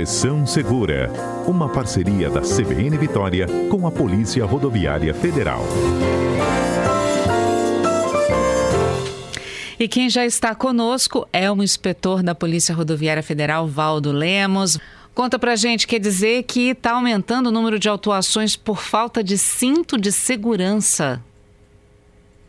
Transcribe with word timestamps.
Direção 0.00 0.46
Segura, 0.46 1.10
uma 1.46 1.68
parceria 1.68 2.30
da 2.30 2.40
CBN 2.40 2.96
Vitória 2.96 3.46
com 3.70 3.86
a 3.86 3.90
Polícia 3.90 4.42
Rodoviária 4.46 5.12
Federal. 5.12 5.60
E 9.78 9.86
quem 9.86 10.08
já 10.08 10.24
está 10.24 10.54
conosco 10.54 11.28
é 11.30 11.52
o 11.52 11.62
inspetor 11.62 12.22
da 12.22 12.34
Polícia 12.34 12.74
Rodoviária 12.74 13.22
Federal, 13.22 13.66
Valdo 13.68 14.10
Lemos. 14.10 14.78
Conta 15.14 15.38
pra 15.38 15.54
gente, 15.54 15.86
quer 15.86 15.98
dizer 15.98 16.44
que 16.44 16.70
está 16.70 16.92
aumentando 16.92 17.48
o 17.48 17.52
número 17.52 17.78
de 17.78 17.86
autuações 17.86 18.56
por 18.56 18.78
falta 18.78 19.22
de 19.22 19.36
cinto 19.36 19.98
de 19.98 20.10
segurança. 20.10 21.22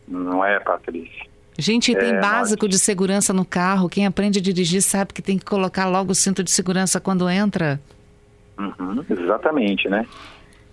Não 0.08 0.42
é, 0.42 0.58
Patrícia. 0.58 1.31
Gente, 1.62 1.94
tem 1.94 2.10
É, 2.10 2.20
básico 2.20 2.68
de 2.68 2.76
segurança 2.76 3.32
no 3.32 3.44
carro. 3.44 3.88
Quem 3.88 4.04
aprende 4.04 4.40
a 4.40 4.42
dirigir 4.42 4.82
sabe 4.82 5.12
que 5.14 5.22
tem 5.22 5.38
que 5.38 5.44
colocar 5.44 5.86
logo 5.88 6.10
o 6.10 6.14
cinto 6.14 6.42
de 6.42 6.50
segurança 6.50 7.00
quando 7.00 7.30
entra. 7.30 7.80
Uhum, 8.58 9.04
exatamente, 9.08 9.88
né? 9.88 10.04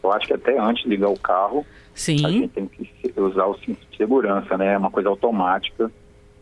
Eu 0.04 0.12
acho 0.12 0.26
que 0.26 0.34
até 0.34 0.58
antes 0.60 0.84
de 0.84 0.90
ligar 0.90 1.10
o 1.10 1.20
carro, 1.20 1.60
a 1.60 1.92
Sim. 1.94 2.18
gente 2.18 2.48
tem 2.50 2.66
que 2.66 2.90
usar 3.22 3.46
o 3.46 3.58
cinto 3.60 3.80
de 3.92 3.98
segurança, 3.98 4.58
né? 4.58 4.74
É 4.74 4.78
uma 4.78 4.90
coisa 4.90 5.10
automática. 5.10 5.92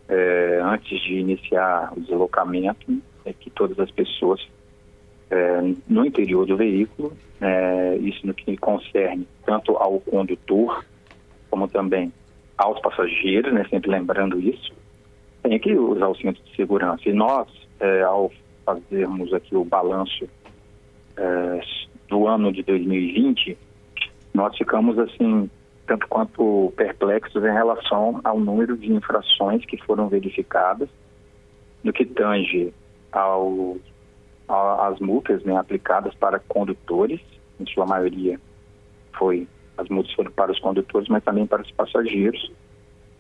É, 0.08 0.62
antes 0.64 0.98
de 1.02 1.16
iniciar 1.16 1.92
o 1.98 2.00
deslocamento, 2.00 3.02
é 3.26 3.34
que 3.34 3.50
todas 3.50 3.78
as 3.78 3.92
pessoas 3.92 4.40
é, 5.30 5.62
no 5.90 6.06
interior 6.06 6.46
do 6.46 6.56
veículo, 6.56 7.12
é, 7.42 7.98
isso 7.98 8.26
no 8.26 8.34
que 8.34 8.56
concerne 8.56 9.28
tanto 9.46 9.76
ao 9.76 10.00
condutor, 10.00 10.86
como 11.50 11.68
também 11.68 12.14
aos 12.58 12.80
passageiros, 12.82 13.54
né? 13.54 13.66
Sempre 13.70 13.92
lembrando 13.92 14.40
isso, 14.40 14.72
tem 15.44 15.60
que 15.60 15.74
usar 15.76 16.08
o 16.08 16.16
cinto 16.16 16.42
de 16.44 16.56
segurança. 16.56 17.08
E 17.08 17.14
nós, 17.14 17.48
é, 17.80 18.02
ao 18.04 18.32
fazermos 18.66 19.34
aqui 19.34 19.56
o 19.56 19.64
balanço 19.64 20.28
é, 21.16 21.62
do 22.10 22.28
ano 22.28 22.52
de 22.52 22.64
2020, 22.64 23.58
nós 24.34 24.56
ficamos 24.58 24.98
assim 25.00 25.50
tanto 25.86 26.06
quanto 26.10 26.74
perplexos 26.76 27.42
em 27.44 27.54
relação 27.54 28.20
ao 28.24 28.38
número 28.40 28.76
de 28.78 28.92
infrações 28.92 29.66
que 29.66 29.78
foram 29.84 30.10
verificadas 30.10 30.90
no 31.82 31.94
que 31.94 32.06
tange 32.06 32.74
ao, 33.12 33.78
a- 34.50 34.88
às 34.88 35.00
multas 35.00 35.42
né, 35.44 35.56
aplicadas 35.56 36.14
para 36.16 36.40
condutores, 36.40 37.22
em 37.60 37.66
sua 37.68 37.86
maioria 37.86 38.38
foi 39.18 39.48
as 39.78 39.88
multas 39.90 40.14
foram 40.14 40.32
para 40.32 40.52
os 40.52 40.60
condutores, 40.60 41.08
mas 41.08 41.24
também 41.24 41.46
para 41.46 41.62
os 41.62 41.72
passageiros, 41.72 42.52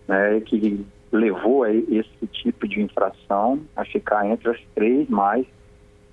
né, 0.07 0.39
que 0.41 0.85
levou 1.11 1.65
esse 1.65 2.27
tipo 2.31 2.67
de 2.67 2.81
infração 2.81 3.61
a 3.75 3.85
ficar 3.85 4.25
entre 4.25 4.49
as 4.49 4.59
três 4.75 5.07
mais 5.09 5.45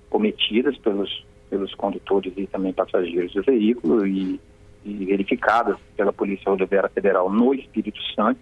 cometidas 0.09 0.77
pelos 0.77 1.25
pelos 1.49 1.73
condutores 1.75 2.33
e 2.35 2.47
também 2.47 2.73
passageiros 2.73 3.33
do 3.33 3.43
veículo 3.43 4.05
e, 4.05 4.39
e 4.83 5.05
verificadas 5.05 5.77
pela 5.95 6.11
Polícia 6.11 6.49
Rodoviária 6.49 6.89
Federal 6.89 7.31
no 7.31 7.53
Espírito 7.53 8.01
Santo 8.15 8.39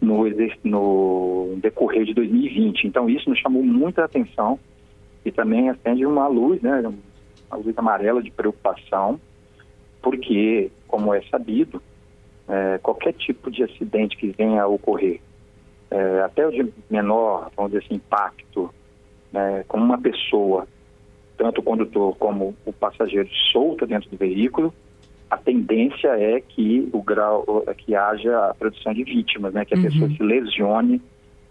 no, 0.00 0.24
no 0.64 1.58
decorrer 1.60 2.04
de 2.04 2.14
2020. 2.14 2.86
Então 2.86 3.08
isso 3.08 3.28
nos 3.28 3.38
chamou 3.38 3.62
muita 3.62 4.04
atenção 4.04 4.58
e 5.24 5.32
também 5.32 5.68
acende 5.68 6.04
uma 6.06 6.28
luz, 6.28 6.60
né, 6.60 6.82
uma 7.50 7.58
luz 7.58 7.76
amarela 7.76 8.22
de 8.22 8.30
preocupação, 8.30 9.20
porque, 10.02 10.70
como 10.86 11.12
é 11.14 11.22
sabido, 11.22 11.82
eh, 12.48 12.78
qualquer 12.82 13.12
tipo 13.14 13.50
de 13.50 13.62
acidente 13.64 14.16
que 14.16 14.30
venha 14.30 14.62
a 14.62 14.68
ocorrer, 14.68 15.20
eh, 15.90 16.20
até 16.24 16.46
o 16.46 16.50
de 16.50 16.72
menor, 16.90 17.50
vamos 17.56 17.72
dizer 17.72 17.84
assim, 17.84 17.94
impacto, 17.96 18.72
né, 19.32 19.64
com 19.68 19.78
uma 19.78 19.98
pessoa 19.98 20.66
tanto 21.36 21.60
o 21.60 21.64
condutor 21.64 22.16
como 22.16 22.56
o 22.66 22.72
passageiro 22.72 23.28
solta 23.52 23.86
dentro 23.86 24.10
do 24.10 24.16
veículo, 24.16 24.74
a 25.30 25.36
tendência 25.36 26.08
é 26.18 26.40
que 26.40 26.88
o 26.92 27.00
grau 27.00 27.62
é 27.68 27.74
que 27.74 27.94
haja 27.94 28.46
a 28.48 28.54
produção 28.54 28.92
de 28.92 29.04
vítimas, 29.04 29.54
né, 29.54 29.64
que 29.64 29.74
a 29.74 29.76
Uhum. 29.76 29.82
pessoa 29.84 30.10
se 30.10 30.22
lesione 30.22 31.00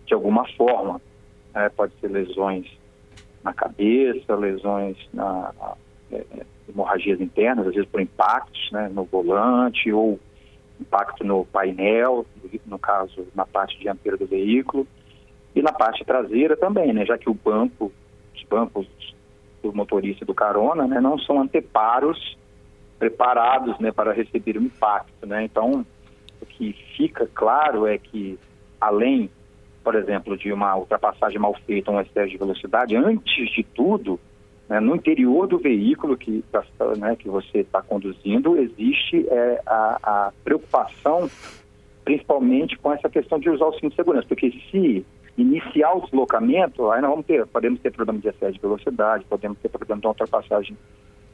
de 0.06 0.14
alguma 0.14 0.46
forma. 0.58 1.02
né, 1.56 1.70
pode 1.70 1.94
ser 2.00 2.10
lesões 2.12 2.68
na 3.44 3.54
cabeça, 3.54 4.36
lesões 4.36 4.98
na, 5.14 5.54
na 5.58 5.76
é, 6.12 6.18
é, 6.18 6.46
hemorragias 6.70 7.20
internas, 7.22 7.68
às 7.68 7.74
vezes 7.74 7.90
por 7.90 8.02
impactos 8.02 8.70
né, 8.72 8.90
no 8.94 9.04
volante 9.04 9.92
ou 9.92 10.20
impacto 10.80 11.24
no 11.24 11.46
painel, 11.46 12.26
no 12.66 12.78
caso 12.78 13.28
na 13.34 13.46
parte 13.46 13.80
dianteira 13.80 14.18
do 14.18 14.28
veículo, 14.28 14.88
e 15.56 15.62
na 15.62 15.72
parte 15.72 16.06
traseira 16.06 16.56
também, 16.56 16.94
né, 16.94 17.06
já 17.06 17.18
que 17.18 17.30
o 17.30 17.34
banco, 17.34 17.92
os 18.36 18.44
bancos 18.44 18.88
do 19.64 19.74
motorista 19.74 20.24
do 20.24 20.34
carona, 20.34 20.88
né, 20.88 21.00
não 21.02 21.18
são 21.18 21.42
anteparos 21.42 22.38
preparados, 23.00 23.80
né, 23.80 23.92
para 23.92 24.14
receber 24.14 24.58
o 24.58 24.64
impacto, 24.64 25.26
né. 25.26 25.44
Então, 25.44 25.86
o 26.40 26.46
que 26.46 26.74
fica 26.96 27.28
claro 27.34 27.88
é 27.88 27.98
que 27.98 28.38
além, 28.80 29.30
por 29.84 29.96
exemplo, 29.96 30.38
de 30.38 30.54
uma 30.54 30.76
ultrapassagem 30.76 31.40
mal 31.40 31.56
feita, 31.66 31.90
um 31.90 32.00
excesso 32.00 32.30
de 32.30 32.38
velocidade, 32.38 32.96
antes 32.96 33.50
de 33.52 33.64
tudo, 33.64 34.20
né, 34.70 34.80
no 34.80 34.96
interior 34.96 35.48
do 35.48 35.58
veículo 35.58 36.18
que, 36.18 36.44
tá- 36.52 36.64
né, 36.98 37.16
que 37.16 37.30
você 37.30 37.60
está 37.60 37.82
conduzindo, 37.82 38.58
existe 38.58 39.26
é, 39.30 39.62
a, 39.66 40.00
a 40.04 40.34
preocupação, 40.44 41.30
principalmente 42.04 42.78
com 42.78 42.92
essa 42.94 43.10
questão 43.10 43.40
de 43.40 43.50
usar 43.50 43.66
o 43.66 43.74
cinto 43.74 43.90
de 43.90 43.96
segurança, 43.96 44.28
porque 44.28 44.52
se 44.72 45.06
iniciar 45.38 45.94
o 45.94 46.02
deslocamento, 46.02 46.90
aí 46.92 47.02
nós 47.02 47.12
vamos 47.12 47.26
ter, 47.26 47.46
podemos 47.48 47.80
ter 47.80 47.92
problema 47.92 48.20
de 48.20 48.28
excesso 48.28 48.54
de 48.54 48.60
velocidade, 48.60 49.26
podemos 49.26 49.58
ter 49.60 49.70
problema 49.70 50.02
de 50.02 50.08
ultrapassagem 50.08 50.78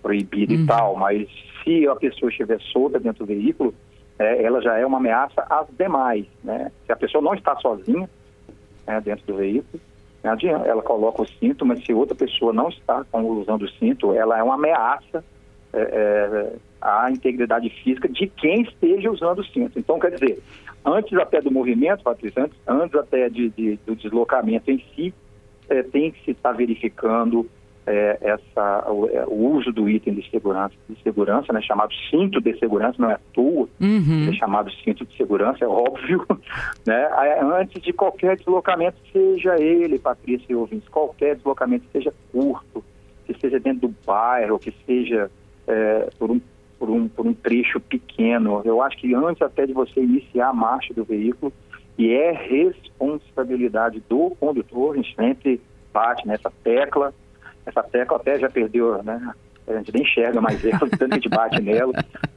proibida 0.01 0.53
Uhum. 0.53 0.63
e 0.63 0.67
tal, 0.67 0.95
mas 0.97 1.29
se 1.63 1.87
a 1.87 1.95
pessoa 1.95 2.29
estiver 2.29 2.59
solta 2.59 2.99
dentro 2.99 3.25
do 3.25 3.27
veículo, 3.33 3.73
é, 4.19 4.43
ela 4.43 4.61
já 4.61 4.77
é 4.77 4.85
uma 4.85 4.97
ameaça 4.97 5.41
às 5.49 5.65
demais, 5.77 6.25
né? 6.43 6.71
Se 6.85 6.91
a 6.91 6.95
pessoa 6.95 7.21
não 7.23 7.33
está 7.33 7.55
sozinha 7.55 8.07
né, 8.85 8.99
dentro 9.01 9.25
do 9.25 9.35
veículo, 9.35 9.81
adianta, 10.29 10.67
ela 10.67 10.81
coloca 10.81 11.21
o 11.21 11.27
cinto, 11.27 11.65
mas 11.65 11.83
se 11.85 11.93
outra 11.93 12.15
pessoa 12.15 12.53
não 12.53 12.69
está 12.69 13.03
usando 13.13 13.63
o 13.63 13.69
cinto, 13.71 14.13
ela 14.13 14.37
é 14.39 14.43
uma 14.43 14.55
ameaça 14.55 15.23
é, 15.73 15.79
é, 15.81 16.55
à 16.81 17.11
integridade 17.11 17.69
física 17.83 18.07
de 18.07 18.27
quem 18.27 18.61
esteja 18.61 19.11
usando 19.11 19.39
o 19.39 19.45
cinto. 19.45 19.77
Então, 19.77 19.99
quer 19.99 20.11
dizer, 20.11 20.41
antes 20.85 21.17
até 21.17 21.41
do 21.41 21.51
movimento, 21.51 22.03
Patrícia, 22.03 22.43
antes, 22.43 22.57
antes 22.67 22.95
até 22.95 23.29
de, 23.29 23.49
de- 23.49 23.79
do 23.85 23.95
deslocamento 23.95 24.69
em 24.71 24.83
si, 24.95 25.13
é, 25.69 25.81
tem 25.83 26.11
que 26.11 26.23
se 26.23 26.31
estar 26.31 26.51
verificando 26.51 27.49
é, 27.85 28.17
essa, 28.21 28.91
o, 28.91 29.07
é, 29.09 29.25
o 29.25 29.55
uso 29.55 29.71
do 29.71 29.89
item 29.89 30.13
de 30.13 30.29
segurança, 30.29 30.73
de 30.89 31.01
segurança 31.01 31.51
né, 31.51 31.61
chamado 31.61 31.93
cinto 32.09 32.41
de 32.41 32.57
segurança, 32.57 32.95
não 32.99 33.11
é 33.11 33.15
à 33.15 33.19
toa, 33.33 33.67
Uhum. 33.79 34.29
é 34.29 34.33
chamado 34.33 34.71
cinto 34.83 35.05
de 35.05 35.15
segurança, 35.17 35.63
é 35.63 35.67
óbvio, 35.67 36.25
né? 36.87 37.09
Antes 37.41 37.81
de 37.81 37.91
qualquer 37.91 38.37
deslocamento, 38.37 38.97
seja 39.11 39.59
ele, 39.59 39.99
Patrícia 39.99 40.45
e 40.49 40.55
ouvintes, 40.55 40.87
qualquer 40.87 41.35
deslocamento, 41.35 41.85
seja 41.91 42.13
curto, 42.31 42.83
que 43.25 43.37
seja 43.39 43.59
dentro 43.59 43.87
do 43.87 43.95
bairro, 44.05 44.59
que 44.59 44.73
seja 44.85 45.29
é, 45.67 46.09
por, 46.17 46.31
um, 46.31 46.41
por, 46.79 46.89
um, 46.89 47.07
por 47.07 47.25
um 47.25 47.33
trecho 47.33 47.79
pequeno. 47.79 48.61
Eu 48.63 48.81
acho 48.81 48.97
que 48.97 49.13
antes 49.13 49.41
até 49.41 49.65
de 49.65 49.73
você 49.73 50.01
iniciar 50.01 50.49
a 50.49 50.53
marcha 50.53 50.93
do 50.93 51.03
veículo, 51.03 51.51
e 51.97 52.11
é 52.11 52.31
responsabilidade 52.31 54.01
do 54.09 54.31
condutor, 54.39 54.93
a 54.93 54.97
gente 54.97 55.15
sempre 55.15 55.61
bate 55.93 56.27
nessa 56.27 56.51
tecla, 56.63 57.13
essa 57.65 57.83
tecla 57.83 58.17
até 58.17 58.39
já 58.39 58.49
perdeu, 58.49 59.01
né? 59.03 59.33
A 59.67 59.73
gente 59.77 59.93
nem 59.93 60.03
enxerga 60.03 60.41
mais 60.41 60.63
ela, 60.65 60.79
tanto 60.79 60.97
que 60.97 61.03
a 61.03 61.15
gente 61.15 61.29
bate 61.29 61.61
nela, 61.63 61.93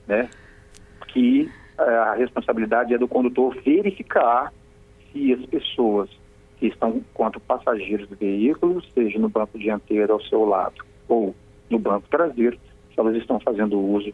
né? 0.06 0.28
que 1.16 1.50
eh, 1.78 1.82
a 1.82 2.14
responsabilidade 2.14 2.92
é 2.92 2.98
do 2.98 3.09
condutor 3.09 3.56
verificar 3.64 4.53
se 5.12 5.32
as 5.32 5.47
pessoas 5.47 6.10
que 6.59 6.66
estão 6.66 7.03
quanto 7.14 7.41
passageiros 7.41 8.06
do 8.09 8.16
veículo, 8.16 8.82
seja 8.92 9.19
no 9.19 9.28
banco 9.28 9.59
dianteiro 9.59 10.12
ao 10.12 10.20
seu 10.20 10.44
lado 10.44 10.84
ou 11.08 11.34
no 11.70 11.79
banco 11.79 12.06
traseiro, 12.11 12.58
se 12.93 13.00
elas 13.00 13.17
estão 13.17 13.40
fazendo 13.40 13.81
uso 13.81 14.12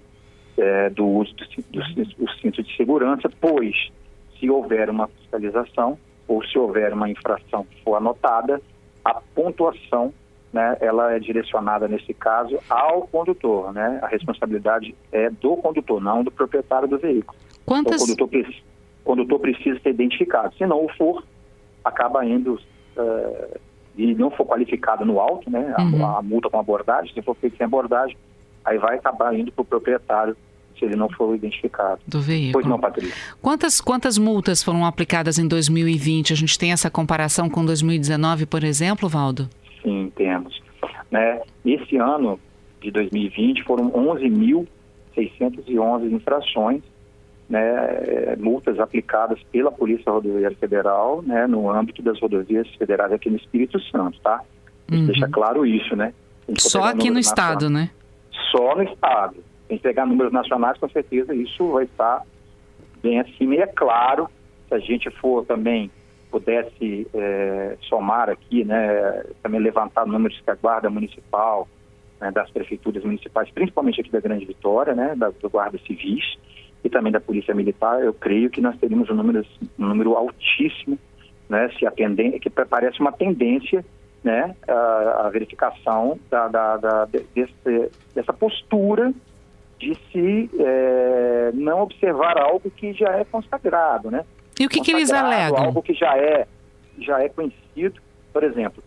eh, 0.57 0.91
do 0.91 1.07
uso 1.07 1.35
do, 1.35 1.45
do 1.45 2.05
do 2.05 2.31
cinto 2.41 2.63
de 2.63 2.77
segurança, 2.77 3.29
pois 3.41 3.91
se 4.39 4.49
houver 4.49 4.89
uma 4.89 5.09
fiscalização 5.09 5.99
ou 6.29 6.45
se 6.45 6.57
houver 6.57 6.93
uma 6.93 7.11
infração 7.11 7.65
que 7.65 7.83
for 7.83 7.97
anotada, 7.97 8.63
a 9.05 9.21
pontuação 9.35 10.15
né, 10.53 10.77
ela 10.81 11.13
é 11.13 11.19
direcionada 11.19 11.89
nesse 11.89 12.13
caso 12.13 12.59
ao 12.69 13.03
condutor, 13.09 13.73
né? 13.73 13.99
A 14.03 14.07
responsabilidade 14.07 14.95
é 15.11 15.31
do 15.31 15.57
condutor, 15.57 16.01
não 16.01 16.23
do 16.23 16.31
proprietário 16.31 16.87
do 16.87 16.99
veículo. 16.99 17.39
Então, 17.63 17.63
Quantas, 17.65 18.03
o 18.03 18.07
condutor, 18.07 18.29
condutor 19.05 19.41
precisa 19.41 19.81
ser 19.81 19.91
identificado. 19.91 20.55
Se 20.57 20.67
não 20.67 20.85
o 20.85 20.89
for, 20.91 21.25
acaba 21.85 22.25
indo 22.25 22.61
eh, 22.97 23.59
e 23.97 24.15
não 24.15 24.31
for 24.31 24.45
qualificado 24.47 25.05
no 25.05 25.19
alto, 25.21 25.51
né? 25.51 25.73
A, 25.77 25.83
Uhum. 25.83 26.07
a 26.19 26.23
multa 26.23 26.51
com 26.51 26.59
abordagem, 26.59 27.13
se 27.15 27.23
for 27.23 27.35
feito 27.37 27.57
sem 27.57 27.65
abordagem, 27.65 28.17
aí 28.65 28.77
vai 28.79 28.97
acabar 28.97 29.35
indo 29.35 29.51
para 29.53 29.63
o 29.63 29.65
proprietário 29.65 30.37
se 30.79 30.85
ele 30.85 30.97
não 30.97 31.09
for 31.11 31.35
identificado. 31.35 32.01
do 32.07 32.19
Pois 32.19 32.27
veículo? 32.27 32.69
não, 32.69 32.79
Patrícia. 32.79 33.15
Quantas, 33.41 33.81
quantas 33.81 34.19
multas 34.19 34.63
foram 34.63 34.85
aplicadas 34.85 35.39
em 35.39 35.47
2020? 35.49 36.33
A 36.33 36.37
gente 36.37 36.59
tem 36.59 36.73
essa 36.73 36.91
comparação 36.91 37.49
com 37.49 37.65
2019, 37.65 38.47
por 38.47 38.65
exemplo, 38.65 39.09
Valdo? 39.09 39.49
Sim, 39.83 40.13
temos. 40.15 40.63
Né? 41.11 41.41
Esse 41.65 41.97
ano 41.97 42.39
de 42.81 42.91
2020 42.91 43.65
foram 43.65 43.91
11.611 43.91 46.11
infrações, 46.11 46.83
né, 47.49 48.37
multas 48.39 48.79
aplicadas 48.81 49.39
pela 49.53 49.71
Polícia 49.71 50.11
Rodoviária 50.11 50.57
Federal 50.57 51.23
né, 51.23 51.47
no 51.47 51.71
âmbito 51.71 52.03
das 52.03 52.19
rodovias 52.19 52.67
federais 52.77 53.13
aqui 53.13 53.29
no 53.29 53.37
Espírito 53.37 53.79
Santo, 53.91 54.19
tá? 54.21 54.41
Uhum. 54.91 55.05
Deixa 55.07 55.29
claro 55.29 55.67
isso, 55.67 55.95
né? 55.95 56.15
Só 56.59 56.85
aqui 56.85 57.11
no 57.11 57.19
estado, 57.19 57.69
né? 57.71 57.91
Só 58.51 58.75
no 58.75 58.83
estado. 58.83 59.37
Que 59.69 59.79
pegar 59.79 60.07
números 60.07 60.33
nacionais, 60.33 60.79
com 60.79 60.89
certeza 60.89 61.35
isso 61.35 61.73
vai 61.73 61.85
estar 61.85 62.23
bem 63.03 63.21
acima. 63.21 63.55
E 63.55 63.59
é 63.59 63.67
claro, 63.67 64.31
se 64.69 64.75
a 64.75 64.79
gente 64.79 65.11
for 65.11 65.45
também 65.45 65.91
pudesse 66.33 67.07
é, 67.13 67.77
somar 67.83 68.31
aqui, 68.31 68.65
né, 68.65 69.23
também 69.43 69.61
levantar 69.61 70.07
números 70.07 70.41
que 70.41 70.51
a 70.51 70.55
Guarda 70.55 70.89
Municipal, 70.89 71.69
né, 72.19 72.31
das 72.31 72.51
prefeituras 72.51 73.05
municipais, 73.05 73.51
principalmente 73.51 74.01
aqui 74.01 74.11
da 74.11 74.21
Grande 74.21 74.47
Vitória, 74.47 74.95
né, 74.95 75.15
da, 75.15 75.29
do 75.29 75.51
Guarda 75.51 75.79
Civis 75.87 76.25
e 76.83 76.89
também 76.89 77.13
da 77.13 77.21
Polícia 77.21 77.55
Militar, 77.55 78.03
eu 78.03 78.15
creio 78.15 78.49
que 78.49 78.63
nós 78.63 78.77
teríamos 78.79 79.11
um 79.11 79.15
número, 79.15 79.45
um 79.79 79.87
número 79.87 80.15
altíssimo, 80.15 80.99
né, 81.49 81.69
se 81.79 81.87
a 81.87 81.93
que 81.93 82.51
parece 82.51 82.99
uma 82.99 83.13
tendência, 83.13 83.85
né, 84.25 84.57
a, 84.67 85.27
a 85.27 85.31
verificação 85.31 86.19
da, 86.31 86.49
da, 86.49 86.77
da 86.79 87.05
desse, 87.05 87.91
dessa 88.15 88.33
postura 88.33 89.13
de 89.79 89.95
se 90.11 90.51
é, 90.61 91.51
não 91.53 91.83
observar 91.83 92.39
algo 92.39 92.71
que 92.71 92.93
já 92.93 93.19
é 93.19 93.25
consagrado, 93.25 94.13
né? 94.13 94.25
E 94.59 94.67
o 94.67 94.69
que, 94.69 94.81
que 94.81 94.91
eles 94.91 95.11
alegam? 95.11 95.65
Algo 95.65 95.83
que 95.83 95.95
já 95.95 96.17
é, 96.17 96.47
já 96.99 97.21
é 97.23 97.29
conhecido, 97.29 98.01
por 98.33 98.43
exemplo. 98.45 98.83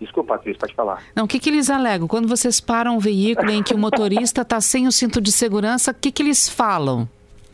Desculpa, 0.00 0.34
Patrícia, 0.34 0.60
pode 0.60 0.74
falar. 0.74 1.02
Não, 1.14 1.24
o 1.24 1.28
que, 1.28 1.38
que 1.38 1.48
eles 1.48 1.70
alegam? 1.70 2.06
Quando 2.06 2.28
vocês 2.28 2.60
param 2.60 2.96
um 2.96 2.98
veículo 2.98 3.50
em 3.50 3.62
que 3.62 3.72
o 3.72 3.78
motorista 3.78 4.42
está 4.42 4.60
sem 4.60 4.86
o 4.86 4.92
cinto 4.92 5.20
de 5.20 5.32
segurança, 5.32 5.90
o 5.90 5.94
que, 5.94 6.12
que 6.12 6.22
eles 6.22 6.48
falam? 6.48 7.08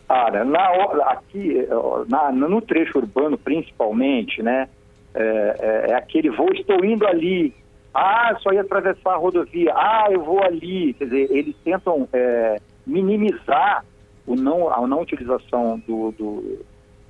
Cara, 0.09 0.45
na, 0.45 0.69
aqui, 1.07 1.67
na, 2.09 2.33
no 2.33 2.61
trecho 2.61 2.99
urbano, 2.99 3.39
principalmente, 3.39 4.43
né? 4.43 4.69
É, 5.15 5.57
é, 5.59 5.91
é, 5.91 5.95
aquele 5.95 6.31
voo, 6.31 6.53
estou 6.53 6.85
indo 6.85 7.07
ali. 7.07 7.55
Ah, 7.95 8.37
só 8.41 8.53
ia 8.53 8.63
atravessar 8.63 9.13
a 9.13 9.17
rodovia. 9.17 9.73
Ah, 9.75 10.09
eu 10.11 10.23
vou 10.23 10.43
ali. 10.43 10.95
Quer 10.95 11.05
dizer, 11.05 11.29
eles 11.31 11.55
tentam 11.63 12.09
é, 12.13 12.61
minimizar 12.87 13.85
o 14.27 14.35
não, 14.35 14.73
a 14.73 14.87
não 14.87 15.03
utilização 15.03 15.81
do, 15.87 16.13
do, 16.13 16.65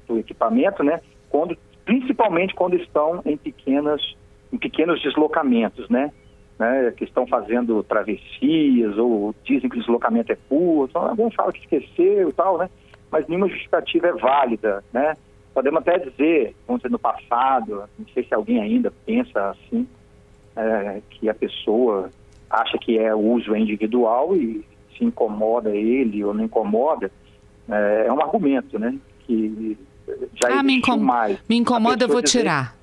do 0.07 0.19
equipamento, 0.19 0.83
né? 0.83 1.01
Quando, 1.29 1.57
principalmente 1.85 2.55
quando 2.55 2.77
estão 2.77 3.23
em 3.25 3.37
pequenas 3.37 4.01
em 4.53 4.59
pequenos 4.59 5.01
deslocamentos, 5.03 5.89
né? 5.89 6.13
né? 6.59 6.93
Que 6.97 7.05
estão 7.05 7.27
fazendo 7.27 7.83
travessias 7.83 8.97
ou 8.99 9.35
dizem 9.45 9.69
que 9.69 9.77
o 9.77 9.81
deslocamento 9.81 10.31
é 10.31 10.37
curto. 10.49 10.91
Então, 10.91 11.09
alguns 11.09 11.35
falam 11.35 11.53
que 11.53 11.61
esqueceu 11.61 12.29
e 12.29 12.33
tal, 12.33 12.59
né? 12.59 12.69
Mas 13.11 13.27
nenhuma 13.27 13.49
justificativa 13.49 14.09
é 14.09 14.13
válida, 14.13 14.85
né? 14.93 15.17
Podemos 15.55 15.81
até 15.81 15.99
dizer, 15.99 16.55
vamos 16.67 16.83
dizer, 16.83 16.93
no 16.93 16.99
passado, 16.99 17.85
não 17.99 18.07
sei 18.15 18.25
se 18.25 18.35
alguém 18.35 18.61
ainda 18.61 18.93
pensa 19.05 19.51
assim, 19.51 19.87
é, 20.57 21.03
que 21.11 21.29
a 21.29 21.35
pessoa 21.35 22.11
acha 22.49 22.79
que 22.79 22.99
é 22.99 23.15
uso 23.15 23.55
individual 23.55 24.35
e 24.35 24.65
se 24.97 25.05
incomoda 25.05 25.71
ele 25.71 26.25
ou 26.25 26.33
não 26.33 26.45
incomoda, 26.45 27.11
é, 27.69 28.05
é 28.07 28.13
um 28.13 28.21
argumento, 28.21 28.79
né? 28.79 28.99
Que 29.27 29.77
já 30.35 30.59
ah, 30.59 30.63
me, 30.63 30.75
incom 30.75 30.97
mais. 30.97 31.39
me 31.49 31.57
incomoda, 31.57 32.05
eu 32.05 32.09
vou 32.09 32.23
dizer, 32.23 32.41
tirar. 32.41 32.77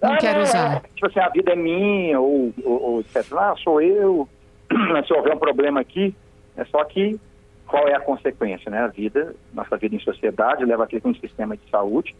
Não 0.00 0.12
ah, 0.12 0.16
quero 0.16 0.40
é, 0.40 0.42
usar. 0.42 0.82
Tipo 0.94 1.06
assim, 1.06 1.20
a 1.20 1.28
vida 1.28 1.52
é 1.52 1.56
minha, 1.56 2.20
ou, 2.20 2.52
ou, 2.64 2.82
ou 2.82 3.00
etc. 3.00 3.24
Ah, 3.34 3.54
sou 3.62 3.80
eu, 3.80 4.28
se 5.06 5.12
houver 5.12 5.34
um 5.34 5.38
problema 5.38 5.80
aqui, 5.80 6.14
é 6.56 6.64
só 6.64 6.84
que 6.84 7.18
qual 7.66 7.88
é 7.88 7.94
a 7.94 8.00
consequência, 8.00 8.70
né? 8.70 8.80
A 8.80 8.88
vida, 8.88 9.34
nossa 9.54 9.76
vida 9.76 9.96
em 9.96 10.00
sociedade, 10.00 10.64
leva 10.64 10.84
aqui 10.84 11.00
com 11.00 11.08
um 11.08 11.14
sistema 11.14 11.56
de 11.56 11.62
saúde, 11.70 12.14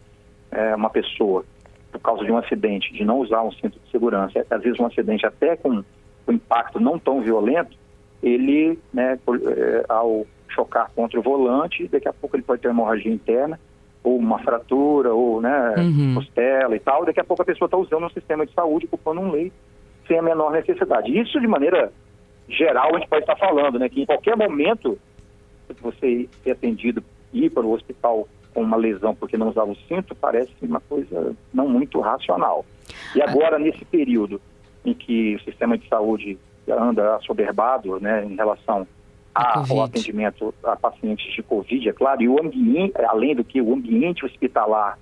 é, 0.50 0.75
uma 0.75 0.88
pessoa, 0.88 1.44
por 1.90 2.00
causa 2.00 2.25
de 2.25 2.32
um 2.32 2.38
acidente, 2.38 2.93
de 2.93 3.05
não 3.05 3.19
usar 3.19 3.43
um 3.43 3.52
cinto 3.52 3.78
de 3.78 3.90
segurança, 3.90 4.46
às 4.48 4.62
vezes 4.62 4.81
um 4.81 4.87
acidente 4.87 5.26
até 5.26 5.56
com, 5.56 5.84
com 6.25 6.32
impacto 6.32 6.81
não 6.81 6.98
tão 6.98 7.20
violento, 7.20 7.76
ele, 8.22 8.78
né, 8.94 9.19
por, 9.26 9.37
é, 9.37 9.84
ao 9.88 10.26
chocar 10.48 10.90
contra 10.94 11.19
o 11.19 11.22
volante, 11.22 11.88
daqui 11.88 12.08
a 12.08 12.12
pouco 12.12 12.37
ele 12.37 12.43
pode 12.43 12.62
ter 12.62 12.69
hemorragia 12.69 13.12
interna, 13.12 13.58
ou 14.02 14.16
uma 14.19 14.38
fratura, 14.40 15.14
ou 15.14 15.40
né, 15.40 15.75
uhum. 15.78 16.14
costela 16.14 16.75
e 16.75 16.81
tal, 16.81 17.04
daqui 17.04 17.20
a 17.20 17.25
pouco 17.25 17.43
a 17.43 17.46
pessoa 17.46 17.66
está 17.66 17.76
usando 17.76 18.06
um 18.06 18.10
sistema 18.10 18.44
de 18.44 18.52
saúde, 18.52 18.87
ocupando 18.87 19.20
um 19.20 19.31
leito, 19.31 19.54
sem 20.08 20.19
a 20.19 20.22
menor 20.22 20.50
necessidade. 20.50 21.16
Isso, 21.16 21.40
de 21.40 21.46
maneira 21.46 21.93
geral, 22.49 22.94
a 22.94 22.99
gente 22.99 23.08
pode 23.08 23.22
estar 23.22 23.37
falando, 23.37 23.78
né, 23.78 23.88
que 23.88 24.02
em 24.02 24.06
qualquer 24.06 24.37
momento 24.37 24.99
você 25.81 26.28
ser 26.43 26.50
atendido, 26.50 27.02
ir 27.32 27.50
para 27.50 27.64
o 27.64 27.72
hospital 27.72 28.28
com 28.52 28.62
uma 28.62 28.76
lesão 28.76 29.14
porque 29.14 29.38
não 29.38 29.49
usava 29.49 29.70
o 29.70 29.76
cinto, 29.88 30.14
parece 30.14 30.52
uma 30.60 30.81
coisa 30.81 31.34
não 31.52 31.69
muito 31.69 31.98
racional. 32.00 32.66
E 33.14 33.22
agora, 33.22 33.58
nesse 33.58 33.84
período 33.84 34.40
em 34.84 34.93
que 34.93 35.37
o 35.37 35.44
sistema 35.44 35.78
de 35.78 35.88
saúde 35.88 36.38
anda 36.69 37.16
assoberbado 37.16 37.98
né, 38.00 38.25
em 38.25 38.37
relação 38.37 38.87
ao 39.34 39.82
atendimento 39.82 40.55
a 40.62 40.76
pacientes 40.76 41.32
de 41.32 41.43
Covid, 41.43 41.88
é 41.88 41.93
claro, 41.93 42.23
e 42.23 42.29
o 42.29 42.40
ambiente, 42.40 42.93
além 43.08 43.34
do 43.34 43.44
que 43.44 43.61
o 43.61 43.73
ambiente 43.73 44.25
hospitalar 44.25 44.99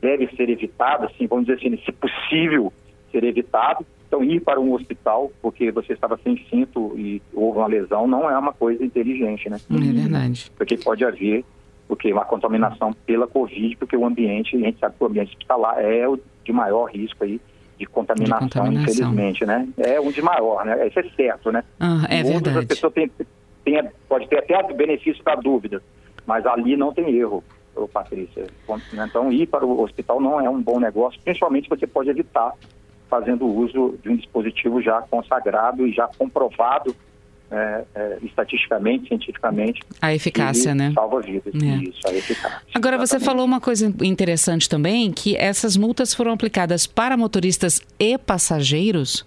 deve 0.00 0.28
ser 0.36 0.48
evitado, 0.48 1.06
assim, 1.06 1.26
vamos 1.26 1.46
dizer 1.46 1.58
assim, 1.58 1.76
se 1.84 1.92
possível, 1.92 2.72
ser 3.10 3.24
evitado. 3.24 3.86
Então, 4.06 4.22
ir 4.22 4.40
para 4.40 4.60
um 4.60 4.72
hospital 4.72 5.32
porque 5.42 5.72
você 5.72 5.92
estava 5.92 6.18
sem 6.22 6.36
cinto 6.48 6.94
e 6.96 7.20
houve 7.32 7.58
uma 7.58 7.66
lesão 7.66 8.06
não 8.06 8.30
é 8.30 8.38
uma 8.38 8.52
coisa 8.52 8.84
inteligente, 8.84 9.48
né? 9.48 9.58
É 9.70 9.92
verdade. 9.92 10.52
Porque 10.56 10.76
pode 10.76 11.04
haver 11.04 11.44
porque 11.88 12.12
uma 12.12 12.24
contaminação 12.24 12.92
pela 13.04 13.26
Covid, 13.26 13.76
porque 13.76 13.96
o 13.96 14.06
ambiente, 14.06 14.56
a 14.56 14.60
gente 14.60 14.78
sabe 14.78 14.94
que 14.96 15.04
o 15.04 15.06
ambiente 15.06 15.30
hospitalar 15.30 15.78
é 15.78 16.08
o 16.08 16.18
de 16.44 16.52
maior 16.52 16.86
risco 16.86 17.24
aí 17.24 17.40
de 17.78 17.86
contaminação, 17.86 18.46
de 18.46 18.54
contaminação. 18.54 18.92
infelizmente, 18.92 19.44
né? 19.44 19.68
É 19.78 20.00
um 20.00 20.10
de 20.10 20.22
maior, 20.22 20.64
né? 20.64 20.86
Isso 20.86 20.98
é 20.98 21.02
certo, 21.16 21.50
né? 21.50 21.64
Ah, 21.80 22.06
é 22.08 22.22
verdade. 22.22 22.58
A 22.58 22.66
pessoa 22.66 22.90
tem, 22.90 23.10
tem, 23.64 23.82
pode 24.08 24.28
ter 24.28 24.38
até 24.38 24.72
benefício 24.72 25.22
da 25.24 25.34
dúvida, 25.34 25.82
mas 26.26 26.46
ali 26.46 26.76
não 26.76 26.92
tem 26.92 27.16
erro, 27.16 27.42
Patrícia. 27.92 28.46
Então, 28.92 29.32
ir 29.32 29.46
para 29.46 29.64
o 29.64 29.80
hospital 29.82 30.20
não 30.20 30.40
é 30.40 30.48
um 30.48 30.62
bom 30.62 30.78
negócio, 30.78 31.20
principalmente 31.24 31.68
você 31.68 31.86
pode 31.86 32.10
evitar 32.10 32.52
fazendo 33.08 33.46
uso 33.46 33.98
de 34.02 34.08
um 34.08 34.16
dispositivo 34.16 34.80
já 34.80 35.02
consagrado 35.02 35.86
e 35.86 35.92
já 35.92 36.08
comprovado 36.18 36.94
é, 37.50 37.84
é, 37.94 38.18
estatisticamente, 38.22 39.08
cientificamente. 39.08 39.80
A 40.00 40.14
eficácia, 40.14 40.74
né? 40.74 40.92
Salva 40.94 41.20
vidas. 41.20 41.54
É. 41.54 41.76
Isso, 41.84 42.00
a 42.06 42.12
eficácia. 42.12 42.60
Agora, 42.74 42.96
exatamente. 42.96 43.06
você 43.06 43.20
falou 43.20 43.44
uma 43.44 43.60
coisa 43.60 43.94
interessante 44.02 44.68
também, 44.68 45.12
que 45.12 45.36
essas 45.36 45.76
multas 45.76 46.14
foram 46.14 46.32
aplicadas 46.32 46.86
para 46.86 47.16
motoristas 47.16 47.80
e 47.98 48.18
passageiros? 48.18 49.26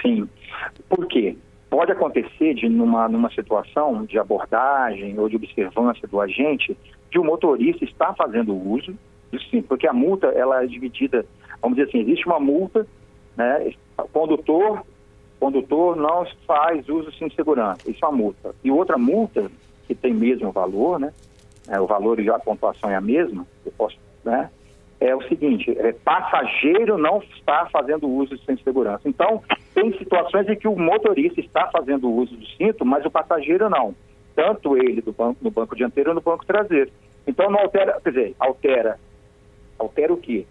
Sim. 0.00 0.28
Por 0.88 1.06
quê? 1.08 1.36
Pode 1.70 1.92
acontecer 1.92 2.54
de 2.54 2.68
numa, 2.68 3.08
numa 3.08 3.30
situação 3.30 4.04
de 4.04 4.18
abordagem 4.18 5.18
ou 5.18 5.28
de 5.28 5.36
observância 5.36 6.08
do 6.08 6.20
agente, 6.20 6.76
de 7.10 7.18
o 7.18 7.24
motorista 7.24 7.84
estar 7.84 8.14
fazendo 8.14 8.54
uso, 8.54 8.96
sim, 9.50 9.60
porque 9.62 9.86
a 9.86 9.92
multa 9.92 10.28
ela 10.28 10.62
é 10.62 10.66
dividida, 10.66 11.26
vamos 11.60 11.76
dizer 11.76 11.88
assim, 11.88 12.00
existe 12.00 12.26
uma 12.26 12.40
multa, 12.40 12.86
né? 13.36 13.72
Condutor, 14.12 14.82
condutor 15.38 15.96
não 15.96 16.26
faz 16.46 16.88
uso 16.88 17.12
sem 17.12 17.30
segurança, 17.30 17.90
isso 17.90 18.04
é 18.04 18.08
uma 18.08 18.16
multa. 18.16 18.54
E 18.64 18.70
outra 18.70 18.96
multa, 18.96 19.50
que 19.86 19.94
tem 19.94 20.14
mesmo 20.14 20.50
valor, 20.50 20.98
né? 20.98 21.12
É, 21.68 21.78
o 21.78 21.86
valor 21.86 22.18
e 22.18 22.30
a 22.30 22.38
pontuação 22.38 22.88
é 22.88 22.94
a 22.94 23.00
mesma, 23.00 23.46
eu 23.66 23.72
posso, 23.76 23.98
né? 24.24 24.50
É 25.00 25.14
o 25.14 25.22
seguinte, 25.28 25.70
é, 25.78 25.92
passageiro 25.92 26.98
não 26.98 27.22
está 27.36 27.66
fazendo 27.66 28.08
uso 28.08 28.36
sem 28.38 28.56
segurança. 28.58 29.08
Então, 29.08 29.42
tem 29.74 29.96
situações 29.96 30.48
em 30.48 30.56
que 30.56 30.66
o 30.66 30.76
motorista 30.76 31.40
está 31.40 31.68
fazendo 31.68 32.10
uso 32.10 32.34
do 32.34 32.46
cinto, 32.46 32.84
mas 32.84 33.04
o 33.04 33.10
passageiro 33.10 33.70
não. 33.70 33.94
Tanto 34.34 34.76
ele 34.76 35.00
do 35.00 35.12
banco, 35.12 35.38
no 35.40 35.50
banco 35.50 35.76
dianteiro 35.76 36.10
ou 36.10 36.14
no 36.14 36.20
banco 36.20 36.44
traseiro. 36.44 36.90
Então, 37.26 37.50
não 37.50 37.60
altera, 37.60 38.00
quer 38.02 38.10
dizer, 38.10 38.34
altera. 38.40 38.98
Altera 39.78 40.12
o 40.12 40.16
quê? 40.16 40.44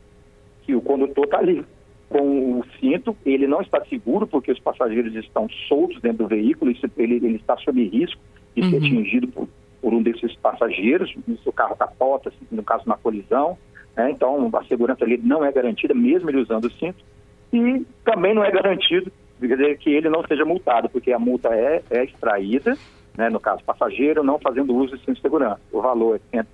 Que 0.64 0.76
o 0.76 0.82
condutor 0.82 1.26
está 1.26 1.40
ali 1.40 1.66
com 2.10 2.60
o 2.60 2.66
cinto, 2.80 3.16
ele 3.26 3.48
não 3.48 3.62
está 3.62 3.84
seguro 3.86 4.26
porque 4.26 4.52
os 4.52 4.60
passageiros 4.60 5.14
estão 5.16 5.50
soltos 5.68 6.00
dentro 6.00 6.20
do 6.20 6.28
veículo, 6.28 6.72
isso, 6.72 6.90
ele, 6.98 7.16
ele 7.16 7.36
está 7.36 7.58
sob 7.58 7.84
risco 7.84 8.22
de 8.56 8.62
uhum. 8.62 8.70
ser 8.70 8.78
atingido 8.78 9.28
por, 9.28 9.50
por 9.82 9.94
um 9.94 10.02
desses 10.02 10.34
passageiros, 10.36 11.14
se 11.14 11.50
o 11.50 11.52
carro 11.52 11.76
capota, 11.76 12.32
no 12.50 12.64
caso 12.64 12.88
na 12.88 12.96
colisão, 12.96 13.58
né? 13.98 14.12
Então, 14.12 14.50
a 14.54 14.64
segurança 14.66 15.04
ali 15.04 15.18
não 15.18 15.44
é 15.44 15.52
garantida, 15.52 15.94
mesmo 15.94 16.30
ele 16.30 16.42
usando 16.42 16.66
o 16.66 16.72
cinto. 16.72 17.04
E 17.52 17.86
também 18.06 18.34
não 18.34 18.44
é 18.44 18.52
garantido 18.52 19.12
quer 19.40 19.58
dizer, 19.58 19.78
que 19.78 19.90
ele 19.92 20.10
não 20.10 20.26
seja 20.26 20.44
multado, 20.46 20.90
porque 20.90 21.12
a 21.12 21.20
multa 21.20 21.50
é, 21.50 21.84
é 21.92 22.04
extraída, 22.04 22.76
né? 23.16 23.30
no 23.30 23.40
caso 23.40 23.64
passageiro, 23.64 24.24
não 24.24 24.40
fazendo 24.40 24.76
uso 24.76 24.94
do 24.94 25.00
cinto 25.00 25.16
de 25.16 25.22
segurança. 25.22 25.60
O 25.72 25.82
valor 25.82 26.20
é 26.32 26.38
R$ 26.38 26.46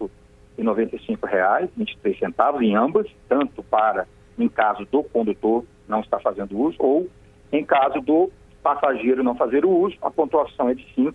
195,23 0.57 2.19
centavos 2.19 2.61
em 2.61 2.75
ambas, 2.75 3.07
tanto 3.29 3.63
para 3.63 4.05
em 4.37 4.49
caso 4.49 4.85
do 4.91 5.03
condutor 5.03 5.63
não 5.87 6.01
estar 6.01 6.19
fazendo 6.19 6.59
uso, 6.59 6.75
ou 6.79 7.07
em 7.51 7.63
caso 7.63 8.01
do 8.01 8.31
passageiro 8.61 9.23
não 9.23 9.35
fazer 9.35 9.63
o 9.63 9.69
uso, 9.69 9.95
a 10.01 10.09
pontuação 10.09 10.69
é 10.69 10.73
de 10.73 10.85
5, 10.95 11.13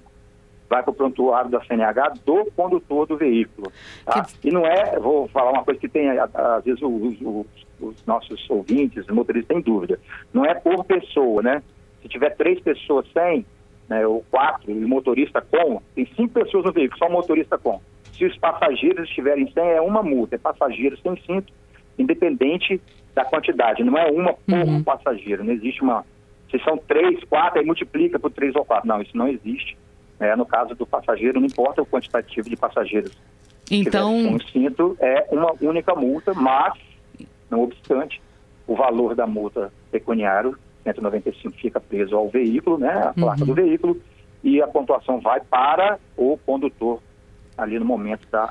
vai 0.68 0.82
para 0.82 0.90
o 0.90 0.94
prontuário 0.94 1.50
da 1.50 1.60
CNH 1.64 2.14
do 2.24 2.46
condutor 2.56 3.06
do 3.06 3.16
veículo. 3.16 3.72
Tá? 4.04 4.24
Que... 4.40 4.48
E 4.48 4.52
não 4.52 4.66
é, 4.66 4.98
vou 4.98 5.28
falar 5.28 5.50
uma 5.50 5.64
coisa 5.64 5.80
que 5.80 5.88
tem, 5.88 6.08
às 6.10 6.64
vezes, 6.64 6.82
os, 6.82 7.20
os, 7.20 7.46
os 7.80 8.06
nossos 8.06 8.48
ouvintes, 8.50 9.04
os 9.04 9.14
motoristas 9.14 9.48
têm 9.48 9.62
dúvida. 9.62 9.98
Não 10.32 10.44
é 10.44 10.54
por 10.54 10.84
pessoa, 10.84 11.42
né? 11.42 11.62
Se 12.02 12.08
tiver 12.08 12.36
três 12.36 12.60
pessoas 12.60 13.06
sem, 13.12 13.44
né, 13.88 14.06
ou 14.06 14.24
quatro, 14.30 14.70
e 14.70 14.74
motorista 14.74 15.40
com, 15.40 15.80
tem 15.94 16.06
cinco 16.14 16.34
pessoas 16.34 16.64
no 16.64 16.72
veículo, 16.72 16.98
só 16.98 17.08
motorista 17.08 17.56
com. 17.58 17.80
Se 18.12 18.24
os 18.24 18.36
passageiros 18.36 19.08
estiverem 19.08 19.50
sem, 19.52 19.64
é 19.70 19.80
uma 19.80 20.02
multa, 20.02 20.34
é 20.34 20.38
passageiro 20.38 20.98
sem 20.98 21.16
cinto, 21.22 21.52
independente 21.98 22.80
da 23.14 23.24
quantidade, 23.24 23.82
não 23.82 23.96
é 23.98 24.10
uma 24.10 24.32
por 24.32 24.54
uhum. 24.54 24.82
passageiro, 24.82 25.42
não 25.42 25.52
existe 25.52 25.82
uma. 25.82 26.04
Se 26.50 26.58
são 26.60 26.78
três, 26.78 27.22
quatro, 27.24 27.58
aí 27.58 27.66
multiplica 27.66 28.18
por 28.18 28.30
três 28.30 28.54
ou 28.56 28.64
quatro. 28.64 28.88
Não, 28.88 29.02
isso 29.02 29.16
não 29.16 29.28
existe. 29.28 29.76
É, 30.20 30.34
no 30.34 30.44
caso 30.44 30.74
do 30.74 30.84
passageiro, 30.84 31.40
não 31.40 31.46
importa 31.46 31.82
o 31.82 31.86
quantitativo 31.86 32.48
de 32.50 32.56
passageiros. 32.56 33.12
Então. 33.70 34.16
Um 34.16 34.40
cinto 34.40 34.96
é 35.00 35.26
uma 35.30 35.52
única 35.60 35.94
multa, 35.94 36.34
mas, 36.34 36.74
não 37.50 37.62
obstante, 37.62 38.20
o 38.66 38.74
valor 38.74 39.14
da 39.14 39.26
multa 39.26 39.72
pecuniário, 39.90 40.58
195, 40.84 41.56
fica 41.56 41.80
preso 41.80 42.16
ao 42.16 42.28
veículo, 42.28 42.78
né, 42.78 43.08
a 43.08 43.12
placa 43.12 43.40
uhum. 43.40 43.46
do 43.46 43.54
veículo, 43.54 44.00
e 44.42 44.62
a 44.62 44.66
pontuação 44.66 45.20
vai 45.20 45.40
para 45.40 45.98
o 46.16 46.38
condutor 46.46 47.00
ali 47.56 47.78
no 47.78 47.84
momento 47.84 48.26
da. 48.30 48.50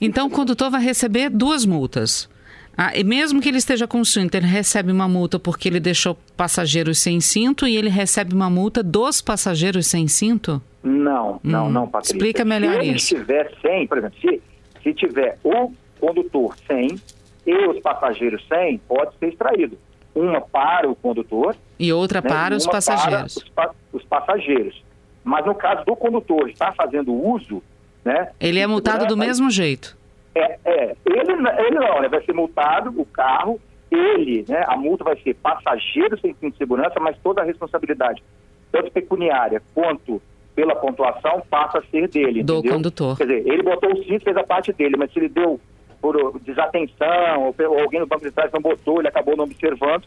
Então, 0.00 0.26
o 0.26 0.30
condutor 0.30 0.70
vai 0.70 0.80
receber 0.80 1.30
duas 1.30 1.64
multas. 1.64 2.28
Ah, 2.76 2.92
e 2.94 3.02
mesmo 3.02 3.40
que 3.40 3.48
ele 3.48 3.56
esteja 3.56 3.86
com 3.86 4.04
cinto, 4.04 4.34
ele 4.34 4.46
recebe 4.46 4.92
uma 4.92 5.08
multa 5.08 5.38
porque 5.38 5.66
ele 5.66 5.80
deixou 5.80 6.16
passageiros 6.36 6.98
sem 6.98 7.20
cinto 7.22 7.66
e 7.66 7.74
ele 7.74 7.88
recebe 7.88 8.34
uma 8.34 8.50
multa 8.50 8.82
dos 8.82 9.22
passageiros 9.22 9.86
sem 9.86 10.06
cinto? 10.06 10.62
Não, 10.86 11.40
não, 11.42 11.66
hum, 11.66 11.70
não, 11.70 11.88
Patrícia. 11.88 12.16
Explica 12.16 12.44
melhor 12.44 12.80
se 12.80 12.94
isso. 12.94 13.06
Se 13.08 13.14
tiver 13.16 13.52
sem, 13.60 13.86
por 13.88 13.98
exemplo, 13.98 14.20
se, 14.20 14.42
se 14.82 14.94
tiver 14.94 15.36
o 15.42 15.72
condutor 15.98 16.56
sem 16.64 16.96
e 17.44 17.54
os 17.66 17.80
passageiros 17.80 18.46
sem, 18.46 18.78
pode 18.78 19.16
ser 19.18 19.30
extraído. 19.30 19.76
Uma 20.14 20.40
para 20.40 20.88
o 20.88 20.94
condutor. 20.94 21.56
E 21.76 21.92
outra 21.92 22.20
né, 22.20 22.28
para 22.28 22.54
os 22.54 22.66
passageiros. 22.66 23.44
Para 23.54 23.72
os, 23.92 24.00
os, 24.00 24.04
passageiros. 24.04 24.80
Mas 25.24 25.44
no 25.44 25.56
caso 25.56 25.84
do 25.84 25.96
condutor 25.96 26.48
estar 26.48 26.72
fazendo 26.74 27.12
uso, 27.12 27.60
né? 28.04 28.30
Ele 28.38 28.60
é 28.60 28.66
multado 28.66 29.06
do 29.06 29.16
mesmo 29.16 29.50
jeito. 29.50 29.98
É, 30.36 30.58
é. 30.64 30.96
Ele, 31.04 31.32
ele 31.32 31.80
não, 31.80 32.00
né? 32.00 32.08
Vai 32.08 32.22
ser 32.24 32.32
multado 32.32 32.94
o 32.96 33.04
carro, 33.04 33.60
ele, 33.90 34.44
né? 34.48 34.64
A 34.68 34.76
multa 34.76 35.02
vai 35.02 35.16
ser 35.16 35.34
passageiro 35.34 36.16
sem 36.20 36.32
fim 36.34 36.50
de 36.50 36.56
segurança, 36.56 37.00
mas 37.00 37.16
toda 37.18 37.42
a 37.42 37.44
responsabilidade, 37.44 38.22
tanto 38.70 38.92
pecuniária 38.92 39.60
quanto 39.74 40.22
pela 40.56 40.74
pontuação, 40.74 41.42
passa 41.50 41.78
a 41.78 41.82
ser 41.90 42.08
dele. 42.08 42.42
Do 42.42 42.54
entendeu? 42.54 42.72
condutor. 42.72 43.18
Quer 43.18 43.26
dizer, 43.26 43.46
ele 43.46 43.62
botou 43.62 43.92
o 43.92 44.02
cinto, 44.04 44.24
fez 44.24 44.36
a 44.36 44.42
parte 44.42 44.72
dele, 44.72 44.96
mas 44.96 45.12
se 45.12 45.18
ele 45.18 45.28
deu 45.28 45.60
por 46.00 46.40
desatenção, 46.40 47.54
ou, 47.58 47.80
alguém 47.80 48.00
no 48.00 48.06
banco 48.06 48.24
de 48.24 48.30
trás 48.30 48.50
não 48.50 48.60
botou, 48.60 48.98
ele 48.98 49.08
acabou 49.08 49.36
não 49.36 49.44
observando, 49.44 50.04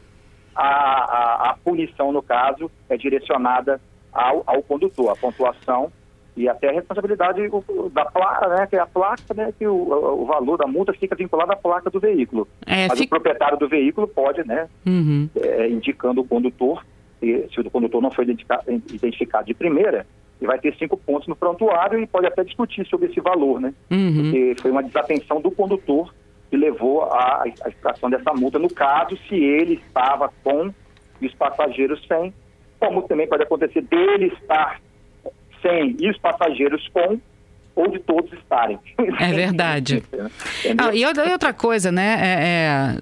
a, 0.56 0.66
a, 0.66 1.50
a 1.52 1.58
punição, 1.64 2.12
no 2.12 2.24
caso, 2.24 2.70
é 2.90 2.98
direcionada 2.98 3.80
ao, 4.12 4.44
ao 4.48 4.64
condutor. 4.64 5.12
A 5.12 5.16
pontuação 5.16 5.92
e 6.36 6.50
até 6.50 6.70
a 6.70 6.72
responsabilidade 6.72 7.42
da 7.92 8.06
placa, 8.06 8.48
né, 8.48 8.66
que 8.66 8.76
é 8.76 8.80
a 8.80 8.88
placa, 8.88 9.34
né, 9.36 9.54
que 9.58 9.68
o, 9.68 9.76
o 10.22 10.26
valor 10.26 10.58
da 10.58 10.66
multa 10.66 10.94
fica 10.94 11.16
vinculado 11.16 11.52
à 11.52 11.56
placa 11.56 11.90
do 11.90 12.00
veículo. 12.00 12.48
É, 12.66 12.88
Mas 12.88 12.98
fica... 12.98 13.06
o 13.06 13.20
proprietário 13.20 13.58
do 13.58 13.68
veículo 13.68 14.08
pode, 14.08 14.48
né, 14.48 14.68
uhum. 14.86 15.30
é, 15.36 15.70
indicando 15.70 16.22
o 16.22 16.26
condutor, 16.26 16.84
e, 17.22 17.46
se 17.54 17.60
o 17.60 17.70
condutor 17.70 18.02
não 18.02 18.10
foi 18.10 18.26
identificado 18.26 19.46
de 19.46 19.54
primeira, 19.54 20.08
ele 20.40 20.48
vai 20.48 20.60
ter 20.60 20.76
cinco 20.78 20.98
pontos 20.98 21.28
no 21.28 21.36
prontuário 21.36 22.00
e 22.00 22.08
pode 22.08 22.28
até 22.28 22.44
discutir 22.44 22.86
sobre 22.88 23.08
esse 23.08 23.20
valor, 23.20 23.60
né, 23.60 23.74
uhum. 23.92 24.14
porque 24.16 24.56
foi 24.62 24.72
uma 24.72 24.84
desatenção 24.84 25.42
do 25.42 25.52
condutor 25.52 26.14
que 26.50 26.58
levou 26.58 27.04
à 27.04 27.44
extração 27.68 28.10
dessa 28.10 28.34
multa, 28.34 28.58
no 28.58 28.70
caso, 28.70 29.16
se 29.28 29.36
ele 29.36 29.76
estava 29.86 30.32
com 30.44 30.74
os 31.22 31.34
passageiros 31.36 32.04
sem, 32.08 32.34
como 32.80 33.04
também 33.04 33.28
pode 33.28 33.44
acontecer 33.44 33.82
dele 33.82 34.34
estar 34.42 34.82
sem 35.62 35.96
e 36.00 36.10
os 36.10 36.18
passageiros 36.18 36.88
com, 36.90 37.20
ou 37.76 37.88
de 37.88 38.00
todos 38.00 38.32
estarem. 38.34 38.80
É 39.20 39.32
verdade. 39.32 40.04
ah, 40.78 40.94
e 40.94 41.06
outra 41.06 41.54
coisa, 41.54 41.92
né? 41.92 42.18
É, 42.20 42.34
é, 42.34 42.98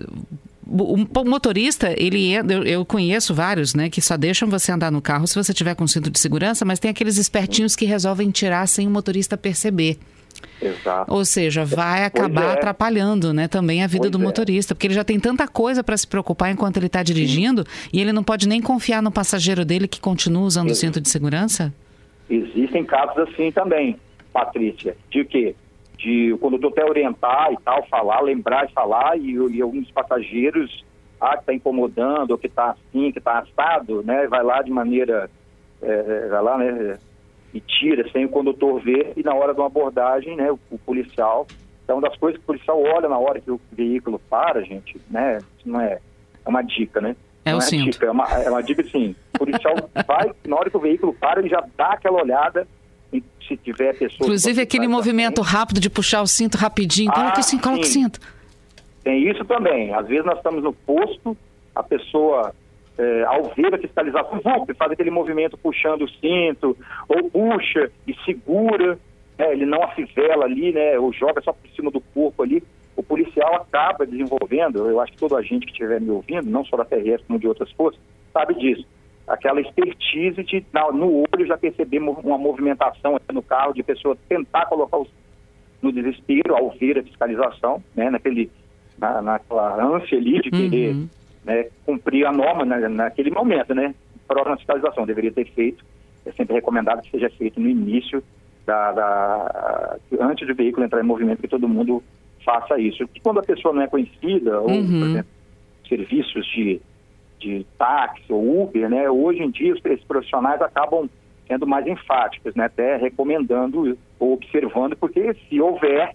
o 0.70 1.26
motorista, 1.26 1.94
ele 1.98 2.34
eu, 2.34 2.64
eu, 2.64 2.86
conheço 2.86 3.34
vários, 3.34 3.74
né, 3.74 3.90
que 3.90 4.02
só 4.02 4.18
deixam 4.18 4.50
você 4.50 4.72
andar 4.72 4.92
no 4.92 5.02
carro 5.02 5.26
se 5.26 5.36
você 5.36 5.54
tiver 5.54 5.76
com 5.76 5.88
cinto 5.88 6.10
de 6.12 6.20
segurança, 6.20 6.66
mas 6.66 6.80
tem 6.80 6.92
aqueles 6.92 7.18
espertinhos 7.18 7.76
que 7.76 7.86
resolvem 7.86 8.30
tirar 8.30 8.68
sem 8.68 8.88
o 8.88 8.90
motorista 8.90 9.38
perceber. 9.38 9.98
Exato. 10.62 11.12
Ou 11.14 11.24
seja, 11.24 11.64
vai 11.64 12.04
acabar 12.04 12.50
é. 12.50 12.54
atrapalhando, 12.54 13.34
né, 13.34 13.48
também 13.48 13.84
a 13.84 13.88
vida 13.88 14.04
pois 14.04 14.12
do 14.12 14.20
é. 14.20 14.24
motorista, 14.24 14.74
é. 14.74 14.76
porque 14.76 14.88
ele 14.88 14.94
já 14.94 15.04
tem 15.04 15.20
tanta 15.20 15.48
coisa 15.48 15.84
para 15.84 15.96
se 15.96 16.06
preocupar 16.06 16.52
enquanto 16.52 16.78
ele 16.78 16.88
está 16.88 17.02
dirigindo 17.02 17.64
Sim. 17.68 17.90
e 17.94 18.02
ele 18.02 18.12
não 18.12 18.24
pode 18.24 18.48
nem 18.48 18.62
confiar 18.62 19.02
no 19.02 19.12
passageiro 19.12 19.64
dele 19.64 19.88
que 19.88 20.00
continua 20.00 20.44
usando 20.44 20.72
o 20.72 20.76
cinto 20.76 21.00
de 21.00 21.10
segurança. 21.10 21.74
Existem 22.30 22.84
casos 22.84 23.18
assim 23.20 23.52
também, 23.52 23.98
Patrícia, 24.34 24.98
de 25.10 25.24
que 25.24 25.56
de 25.98 26.32
o 26.32 26.38
condutor 26.38 26.72
até 26.72 26.86
orientar 26.86 27.52
e 27.52 27.58
tal, 27.58 27.86
falar, 27.88 28.22
lembrar 28.22 28.66
e 28.66 28.74
falar, 28.74 29.18
e, 29.18 29.34
e 29.34 29.62
alguns 29.62 29.90
passageiros, 29.92 30.86
ah, 31.20 31.34
que 31.34 31.42
está 31.42 31.54
incomodando, 31.54 32.32
ou 32.32 32.38
que 32.38 32.48
está 32.48 32.72
assim, 32.72 33.12
que 33.12 33.20
está 33.20 33.40
assado, 33.40 34.04
né, 34.04 34.28
vai 34.28 34.44
lá 34.44 34.62
de 34.62 34.72
maneira, 34.72 35.30
é, 35.82 36.28
vai 36.28 36.42
lá, 36.42 36.58
né, 36.58 37.00
e 37.54 37.60
tira 37.60 38.08
sem 38.12 38.26
o 38.26 38.30
condutor 38.30 38.80
ver, 38.80 39.14
e 39.18 39.24
na 39.24 39.34
hora 39.34 39.54
de 39.54 39.60
uma 39.60 39.68
abordagem, 39.68 40.36
né, 40.36 40.52
o, 40.52 40.60
o 40.70 40.78
policial, 40.78 41.48
então 41.84 42.00
das 42.00 42.16
coisas 42.18 42.38
que 42.38 42.44
o 42.44 42.48
policial 42.48 42.82
olha 42.82 43.10
na 43.10 43.18
hora 43.18 43.42
que 43.42 43.50
o 43.50 43.60
veículo 43.72 44.20
para, 44.30 44.62
gente, 44.62 45.02
né, 45.10 45.40
isso 45.58 45.68
não 45.68 45.82
é, 45.82 46.00
é 46.46 46.50
uma 46.50 46.62
dica, 46.62 47.02
né, 47.02 47.16
é 47.44 47.52
não 47.52 47.60
é. 47.60 47.66
Dica, 47.66 48.06
é 48.06 48.12
uma, 48.12 48.26
é 48.26 48.50
uma 48.50 48.62
dica 48.62 48.84
sim. 48.84 49.16
O 49.34 49.40
policial 49.40 49.74
vai, 50.06 50.32
na 50.46 50.56
hora 50.58 50.70
que 50.70 50.76
o 50.76 50.82
veículo 50.82 51.14
para, 51.14 51.40
ele 51.40 51.50
já 51.50 51.66
dá 51.78 51.94
aquela 51.94 52.22
olhada 52.22 52.68
e 53.12 53.24
se 53.48 53.58
tiver 53.58 53.94
pessoas... 53.94 54.22
Inclusive 54.22 54.62
aquele 54.62 54.88
movimento 54.88 55.42
rápido 55.42 55.80
de 55.80 55.90
puxar 55.90 56.22
o 56.22 56.28
cinto 56.28 56.58
rapidinho. 56.58 57.12
Ah, 57.12 57.16
coloca 57.16 57.40
o 57.40 57.44
cinto, 57.44 57.64
coloca 57.64 57.82
o 57.82 57.86
cinto. 57.86 58.20
Tem 59.04 59.30
isso 59.30 59.44
também. 59.46 59.94
Às 59.94 60.08
vezes 60.08 60.26
nós 60.26 60.38
estamos 60.38 60.64
no 60.64 60.74
posto, 60.74 61.38
a 61.76 61.84
pessoa, 61.84 62.54
é, 62.98 63.24
ao 63.24 63.54
ver 63.56 63.74
a 63.74 63.78
fiscalização, 63.78 64.42
faz 64.78 64.92
aquele 64.92 65.12
movimento 65.12 65.58
puxando 65.58 66.04
o 66.04 66.10
cinto, 66.10 66.76
ou 67.08 67.30
puxa 67.30 67.92
e 68.06 68.14
segura, 68.26 69.00
né, 69.38 69.54
ele 69.54 69.66
não 69.66 69.84
afivela 69.84 70.46
ali, 70.46 70.74
né, 70.74 71.00
ou 71.00 71.14
joga 71.14 71.42
só 71.42 71.54
por 71.54 71.70
cima 71.72 71.92
do 71.92 72.02
corpo 72.02 72.44
ali 72.44 72.62
o 72.98 73.04
policial 73.04 73.56
acaba 73.56 74.08
desenvolvendo, 74.08 74.90
eu 74.90 75.00
acho 75.00 75.12
que 75.12 75.20
todo 75.20 75.38
agente 75.38 75.68
que 75.68 75.72
estiver 75.72 76.02
me 76.02 76.10
ouvindo, 76.10 76.50
não 76.50 76.66
só 76.66 76.76
da 76.76 76.84
PRS 76.84 77.24
como 77.28 77.40
de 77.40 77.48
outras 77.48 77.72
forças, 77.72 78.02
sabe 78.34 78.56
disso. 78.56 78.86
Aquela 79.28 79.60
expertise 79.60 80.42
de, 80.44 80.66
no 80.94 81.26
olho, 81.34 81.46
já 81.46 81.58
perceber 81.58 82.00
uma 82.00 82.38
movimentação 82.38 83.20
no 83.34 83.42
carro 83.42 83.74
de 83.74 83.84
pessoa 83.84 84.18
tentar 84.30 84.66
colocar 84.68 84.98
os, 84.98 85.10
no 85.82 85.92
desespero 85.92 86.56
ao 86.56 86.72
ver 86.72 86.98
a 86.98 87.04
fiscalização, 87.04 87.84
né, 87.96 88.10
naquele, 88.10 88.50
na, 88.98 89.22
naquela 89.22 89.84
ânsia 89.84 90.18
ali 90.18 90.42
de 90.42 90.50
querer 90.50 90.96
uhum. 90.96 91.10
né, 91.44 91.68
cumprir 91.86 92.26
a 92.26 92.32
norma 92.32 92.64
na, 92.64 92.88
naquele 92.88 93.30
momento, 93.30 93.76
né? 93.76 93.94
Próxima 94.28 94.58
fiscalização 94.58 95.06
deveria 95.06 95.32
ter 95.32 95.46
feito, 95.52 95.84
é 96.26 96.32
sempre 96.32 96.56
recomendado 96.56 97.02
que 97.02 97.12
seja 97.12 97.30
feito 97.30 97.60
no 97.60 97.70
início 97.70 98.24
da, 98.66 98.92
da, 98.92 99.98
antes 100.20 100.46
do 100.46 100.54
veículo 100.54 100.86
entrar 100.86 101.02
em 101.02 101.06
movimento, 101.06 101.42
que 101.42 101.48
todo 101.48 101.68
mundo 101.68 102.04
faça 102.44 102.78
isso. 102.80 103.04
E 103.16 103.20
quando 103.22 103.40
a 103.40 103.44
pessoa 103.44 103.74
não 103.74 103.82
é 103.82 103.88
conhecida, 103.88 104.60
ou, 104.60 104.70
uhum. 104.70 105.00
por 105.00 105.08
exemplo, 105.08 105.32
serviços 105.88 106.46
de, 106.48 106.82
de 107.40 107.66
táxi 107.78 108.32
ou 108.32 108.64
Uber, 108.64 108.90
né, 108.90 109.10
hoje 109.10 109.42
em 109.42 109.50
dia 109.50 109.74
esses 109.74 110.04
profissionais 110.06 110.62
acabam 110.62 111.10
sendo 111.48 111.66
mais 111.66 111.88
enfáticos, 111.88 112.54
né, 112.56 112.66
até 112.66 112.98
recomendando 112.98 113.98
ou 114.20 114.34
observando, 114.34 114.96
porque 114.96 115.34
se 115.48 115.62
houver, 115.62 116.14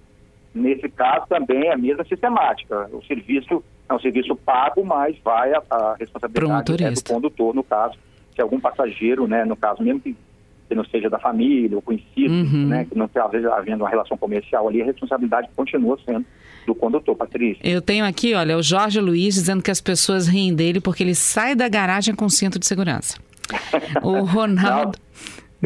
nesse 0.54 0.88
caso 0.88 1.26
também 1.28 1.68
é 1.68 1.72
a 1.72 1.78
mesma 1.78 2.04
sistemática. 2.04 2.88
O 2.92 3.02
serviço 3.04 3.64
é 3.88 3.94
um 3.94 4.00
serviço 4.00 4.36
pago, 4.36 4.84
mas 4.84 5.16
vai 5.24 5.52
a, 5.54 5.62
a 5.70 5.96
responsabilidade 5.98 6.82
né, 6.82 6.90
do 6.90 7.04
condutor, 7.04 7.54
no 7.54 7.62
caso, 7.62 7.96
se 8.34 8.42
algum 8.42 8.60
passageiro, 8.60 9.26
né, 9.26 9.44
no 9.44 9.56
caso, 9.56 9.82
mesmo 9.82 10.00
que 10.00 10.16
não 10.74 10.84
seja 10.84 11.10
da 11.10 11.18
família 11.18 11.76
ou 11.76 11.82
conhecido, 11.82 12.32
uhum. 12.32 12.66
né, 12.66 12.86
que 12.86 12.96
não 12.96 13.06
esteja 13.06 13.54
havendo 13.54 13.84
uma 13.84 13.90
relação 13.90 14.16
comercial 14.16 14.68
ali, 14.68 14.80
a 14.80 14.86
responsabilidade 14.86 15.50
continua 15.54 15.98
sendo 16.04 16.24
do 16.66 16.74
condutor, 16.74 17.16
Patrícia. 17.16 17.60
Eu 17.62 17.80
tenho 17.80 18.04
aqui, 18.04 18.34
olha, 18.34 18.56
o 18.56 18.62
Jorge 18.62 19.00
Luiz 19.00 19.34
dizendo 19.34 19.62
que 19.62 19.70
as 19.70 19.80
pessoas 19.80 20.28
riem 20.28 20.54
dele 20.54 20.80
porque 20.80 21.02
ele 21.02 21.14
sai 21.14 21.54
da 21.54 21.68
garagem 21.68 22.14
com 22.14 22.28
cinto 22.28 22.58
de 22.58 22.66
segurança. 22.66 23.18
o 24.02 24.22
Ronaldo... 24.22 24.98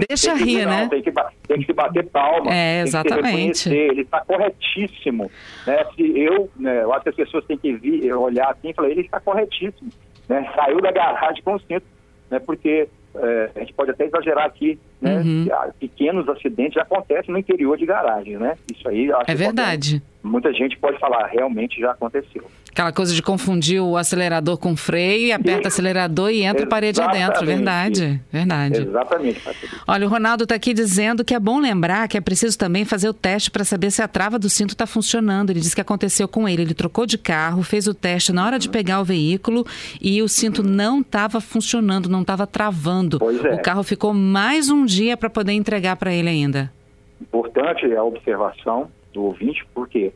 Deixa 0.08 0.34
rir, 0.34 0.66
não, 0.66 0.72
né? 0.72 0.88
Tem 0.90 1.02
que, 1.02 1.10
tem 1.48 1.58
que 1.58 1.64
se 1.64 1.72
bater 1.72 2.06
palma. 2.10 2.52
É, 2.52 2.82
exatamente. 2.82 3.70
ele 3.70 4.02
está 4.02 4.20
corretíssimo. 4.20 5.30
Né? 5.66 5.86
Se 5.96 6.20
eu, 6.20 6.50
né, 6.54 6.82
eu 6.82 6.92
acho 6.92 7.04
que 7.04 7.08
as 7.08 7.16
pessoas 7.16 7.46
têm 7.46 7.56
que 7.56 7.72
vir, 7.72 8.12
olhar 8.12 8.50
assim 8.50 8.68
e 8.68 8.74
falar, 8.74 8.90
ele 8.90 9.00
está 9.00 9.18
corretíssimo. 9.20 9.88
Né? 10.28 10.46
Saiu 10.54 10.82
da 10.82 10.92
garagem 10.92 11.42
com 11.42 11.54
o 11.54 11.58
cinto, 11.60 11.86
né? 12.30 12.38
porque 12.38 12.88
é, 13.18 13.50
a 13.56 13.60
gente 13.60 13.72
pode 13.72 13.90
até 13.90 14.04
exagerar 14.04 14.46
aqui, 14.46 14.78
né? 15.00 15.18
Uhum. 15.18 15.46
Pequenos 15.78 16.28
acidentes 16.28 16.76
acontecem 16.78 17.32
no 17.32 17.38
interior 17.38 17.76
de 17.76 17.86
garagem, 17.86 18.36
né? 18.36 18.56
Isso 18.72 18.88
aí 18.88 19.10
acho 19.12 19.30
É 19.30 19.34
verdade. 19.34 20.02
Muita 20.22 20.52
gente 20.52 20.76
pode 20.78 20.98
falar, 20.98 21.26
realmente 21.26 21.80
já 21.80 21.92
aconteceu. 21.92 22.44
Aquela 22.76 22.92
coisa 22.92 23.14
de 23.14 23.22
confundir 23.22 23.80
o 23.80 23.96
acelerador 23.96 24.58
com 24.58 24.74
o 24.74 24.76
freio, 24.76 25.28
e 25.28 25.32
aperta 25.32 25.64
o 25.64 25.68
acelerador 25.68 26.30
e 26.30 26.42
entra 26.42 26.64
a 26.64 26.66
parede 26.66 27.00
Exatamente. 27.00 27.24
adentro. 27.24 27.46
Verdade, 27.46 28.20
verdade. 28.30 28.82
Exatamente, 28.82 29.40
Patrícia. 29.40 29.78
Olha, 29.88 30.06
o 30.06 30.10
Ronaldo 30.10 30.42
está 30.42 30.56
aqui 30.56 30.74
dizendo 30.74 31.24
que 31.24 31.34
é 31.34 31.40
bom 31.40 31.58
lembrar 31.58 32.06
que 32.06 32.18
é 32.18 32.20
preciso 32.20 32.58
também 32.58 32.84
fazer 32.84 33.08
o 33.08 33.14
teste 33.14 33.50
para 33.50 33.64
saber 33.64 33.90
se 33.90 34.02
a 34.02 34.06
trava 34.06 34.38
do 34.38 34.50
cinto 34.50 34.72
está 34.72 34.86
funcionando. 34.86 35.48
Ele 35.48 35.60
disse 35.60 35.74
que 35.74 35.80
aconteceu 35.80 36.28
com 36.28 36.46
ele. 36.46 36.60
Ele 36.60 36.74
trocou 36.74 37.06
de 37.06 37.16
carro, 37.16 37.62
fez 37.62 37.88
o 37.88 37.94
teste 37.94 38.30
na 38.30 38.44
hora 38.44 38.58
de 38.58 38.68
pegar 38.68 39.00
o 39.00 39.04
veículo 39.06 39.66
e 39.98 40.20
o 40.20 40.28
cinto 40.28 40.62
não 40.62 41.00
estava 41.00 41.40
funcionando, 41.40 42.10
não 42.10 42.20
estava 42.20 42.46
travando. 42.46 43.18
Pois 43.18 43.42
é. 43.42 43.54
O 43.54 43.62
carro 43.62 43.82
ficou 43.84 44.12
mais 44.12 44.68
um 44.68 44.84
dia 44.84 45.16
para 45.16 45.30
poder 45.30 45.52
entregar 45.52 45.96
para 45.96 46.12
ele 46.12 46.28
ainda. 46.28 46.70
Importante 47.22 47.90
a 47.96 48.04
observação 48.04 48.90
do 49.14 49.22
ouvinte, 49.22 49.64
porque 49.74 50.12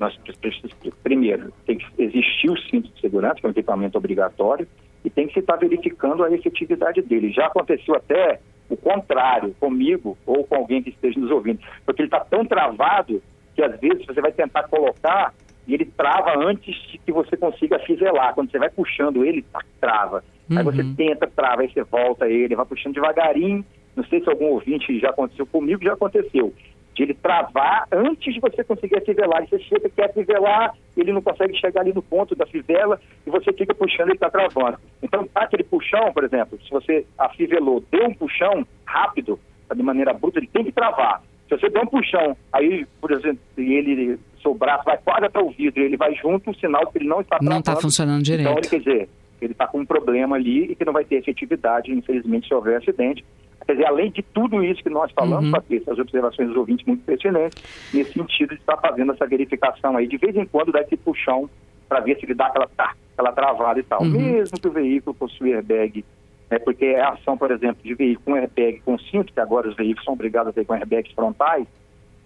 nós 0.00 0.16
precisamos, 0.40 0.74
primeiro, 1.02 1.52
tem 1.66 1.76
que 1.76 1.86
existir 1.98 2.50
o 2.50 2.56
cinto 2.58 2.88
de 2.92 3.00
segurança, 3.00 3.34
que 3.34 3.44
é 3.46 3.48
um 3.48 3.52
equipamento 3.52 3.98
obrigatório, 3.98 4.66
e 5.04 5.10
tem 5.10 5.26
que 5.26 5.34
se 5.34 5.40
estar 5.40 5.56
verificando 5.56 6.24
a 6.24 6.32
efetividade 6.32 7.02
dele. 7.02 7.30
Já 7.30 7.46
aconteceu 7.46 7.94
até 7.94 8.40
o 8.68 8.76
contrário, 8.76 9.54
comigo 9.60 10.16
ou 10.26 10.42
com 10.44 10.54
alguém 10.56 10.82
que 10.82 10.90
esteja 10.90 11.20
nos 11.20 11.30
ouvindo, 11.30 11.60
porque 11.84 12.02
ele 12.02 12.06
está 12.08 12.20
tão 12.20 12.44
travado 12.46 13.22
que 13.54 13.62
às 13.62 13.78
vezes 13.78 14.06
você 14.06 14.20
vai 14.20 14.32
tentar 14.32 14.64
colocar 14.68 15.34
e 15.66 15.74
ele 15.74 15.84
trava 15.84 16.38
antes 16.38 16.74
de 16.90 16.98
que 16.98 17.12
você 17.12 17.36
consiga 17.36 17.78
fizelar. 17.80 18.34
Quando 18.34 18.50
você 18.50 18.58
vai 18.58 18.70
puxando 18.70 19.24
ele, 19.24 19.42
tá, 19.42 19.60
trava. 19.80 20.24
Aí 20.50 20.64
você 20.64 20.82
Uhum. 20.82 20.94
tenta, 20.94 21.26
trava, 21.28 21.62
aí 21.62 21.70
você 21.72 21.82
volta 21.84 22.28
ele, 22.28 22.56
vai 22.56 22.64
puxando 22.64 22.94
devagarinho. 22.94 23.64
Não 23.94 24.04
sei 24.04 24.22
se 24.22 24.28
algum 24.30 24.46
ouvinte 24.46 24.98
já 24.98 25.10
aconteceu 25.10 25.46
comigo, 25.46 25.84
já 25.84 25.92
aconteceu. 25.92 26.52
De 27.00 27.04
ele 27.04 27.14
travar 27.14 27.86
antes 27.90 28.34
de 28.34 28.40
você 28.40 28.62
conseguir 28.62 29.00
fivelar. 29.06 29.42
E 29.42 29.48
você 29.48 29.58
chega, 29.60 29.88
quer 29.88 30.12
fivelar, 30.12 30.74
ele 30.94 31.14
não 31.14 31.22
consegue 31.22 31.58
chegar 31.58 31.80
ali 31.80 31.94
no 31.94 32.02
ponto 32.02 32.34
da 32.34 32.44
fivela 32.44 33.00
e 33.26 33.30
você 33.30 33.50
fica 33.54 33.74
puxando, 33.74 34.08
ele 34.08 34.16
está 34.16 34.28
travando. 34.28 34.76
Então, 35.02 35.26
tá 35.26 35.44
aquele 35.44 35.64
puxão, 35.64 36.12
por 36.12 36.24
exemplo, 36.24 36.58
se 36.62 36.68
você 36.70 37.06
afivelou, 37.18 37.82
deu 37.90 38.04
um 38.04 38.12
puxão 38.12 38.66
rápido, 38.84 39.40
de 39.74 39.82
maneira 39.82 40.12
bruta, 40.12 40.38
ele 40.40 40.48
tem 40.52 40.62
que 40.62 40.72
travar. 40.72 41.22
Se 41.48 41.56
você 41.56 41.70
der 41.70 41.82
um 41.82 41.86
puxão, 41.86 42.36
aí, 42.52 42.86
por 43.00 43.10
exemplo, 43.12 43.40
ele, 43.56 44.18
seu 44.42 44.52
braço 44.52 44.84
vai 44.84 44.98
quase 44.98 45.24
até 45.24 45.40
o 45.40 45.48
vidro, 45.48 45.82
ele 45.82 45.96
vai 45.96 46.14
junto, 46.16 46.50
o 46.50 46.54
sinal 46.54 46.86
que 46.92 46.98
ele 46.98 47.08
não 47.08 47.22
está 47.22 47.38
travando. 47.38 47.50
Não 47.50 47.60
está 47.60 47.76
funcionando 47.76 48.20
Então, 48.20 48.36
direito. 48.36 48.58
ele 48.58 48.68
quer 48.68 48.78
dizer, 48.78 49.08
ele 49.40 49.52
está 49.52 49.66
com 49.66 49.78
um 49.80 49.86
problema 49.86 50.36
ali 50.36 50.64
e 50.72 50.74
que 50.74 50.84
não 50.84 50.92
vai 50.92 51.04
ter 51.06 51.16
efetividade, 51.16 51.90
infelizmente, 51.90 52.46
se 52.46 52.52
houver 52.52 52.76
acidente. 52.76 53.24
Quer 53.70 53.76
dizer, 53.76 53.86
além 53.86 54.10
de 54.10 54.20
tudo 54.20 54.64
isso 54.64 54.82
que 54.82 54.90
nós 54.90 55.12
falamos, 55.12 55.44
Uhum. 55.44 55.52
Patrícia, 55.52 55.92
as 55.92 55.98
observações 56.00 56.48
dos 56.48 56.56
ouvintes 56.56 56.84
muito 56.84 57.04
pertinentes, 57.04 57.62
nesse 57.94 58.14
sentido 58.14 58.48
de 58.48 58.60
estar 58.60 58.76
fazendo 58.78 59.12
essa 59.12 59.24
verificação 59.24 59.96
aí, 59.96 60.08
de 60.08 60.16
vez 60.16 60.34
em 60.34 60.44
quando 60.44 60.72
dá 60.72 60.80
esse 60.80 60.96
puxão 60.96 61.48
para 61.88 62.00
ver 62.00 62.18
se 62.18 62.26
ele 62.26 62.34
dá 62.34 62.46
aquela, 62.46 62.66
tá, 62.66 62.94
aquela 63.12 63.30
travada 63.30 63.78
e 63.78 63.84
tal. 63.84 64.02
Uhum. 64.02 64.10
Mesmo 64.10 64.60
que 64.60 64.66
o 64.66 64.72
veículo 64.72 65.14
possui 65.14 65.54
airbag, 65.54 66.04
né, 66.50 66.58
porque 66.58 66.84
é 66.86 67.00
a 67.00 67.10
ação, 67.10 67.38
por 67.38 67.52
exemplo, 67.52 67.80
de 67.84 67.94
veículo 67.94 68.24
com 68.24 68.34
airbag 68.34 68.80
com 68.80 68.98
cinto, 68.98 69.32
que 69.32 69.38
agora 69.38 69.68
os 69.68 69.76
veículos 69.76 70.04
são 70.04 70.14
obrigados 70.14 70.48
a 70.48 70.52
ter 70.52 70.64
com 70.64 70.72
airbags 70.72 71.12
frontais, 71.12 71.68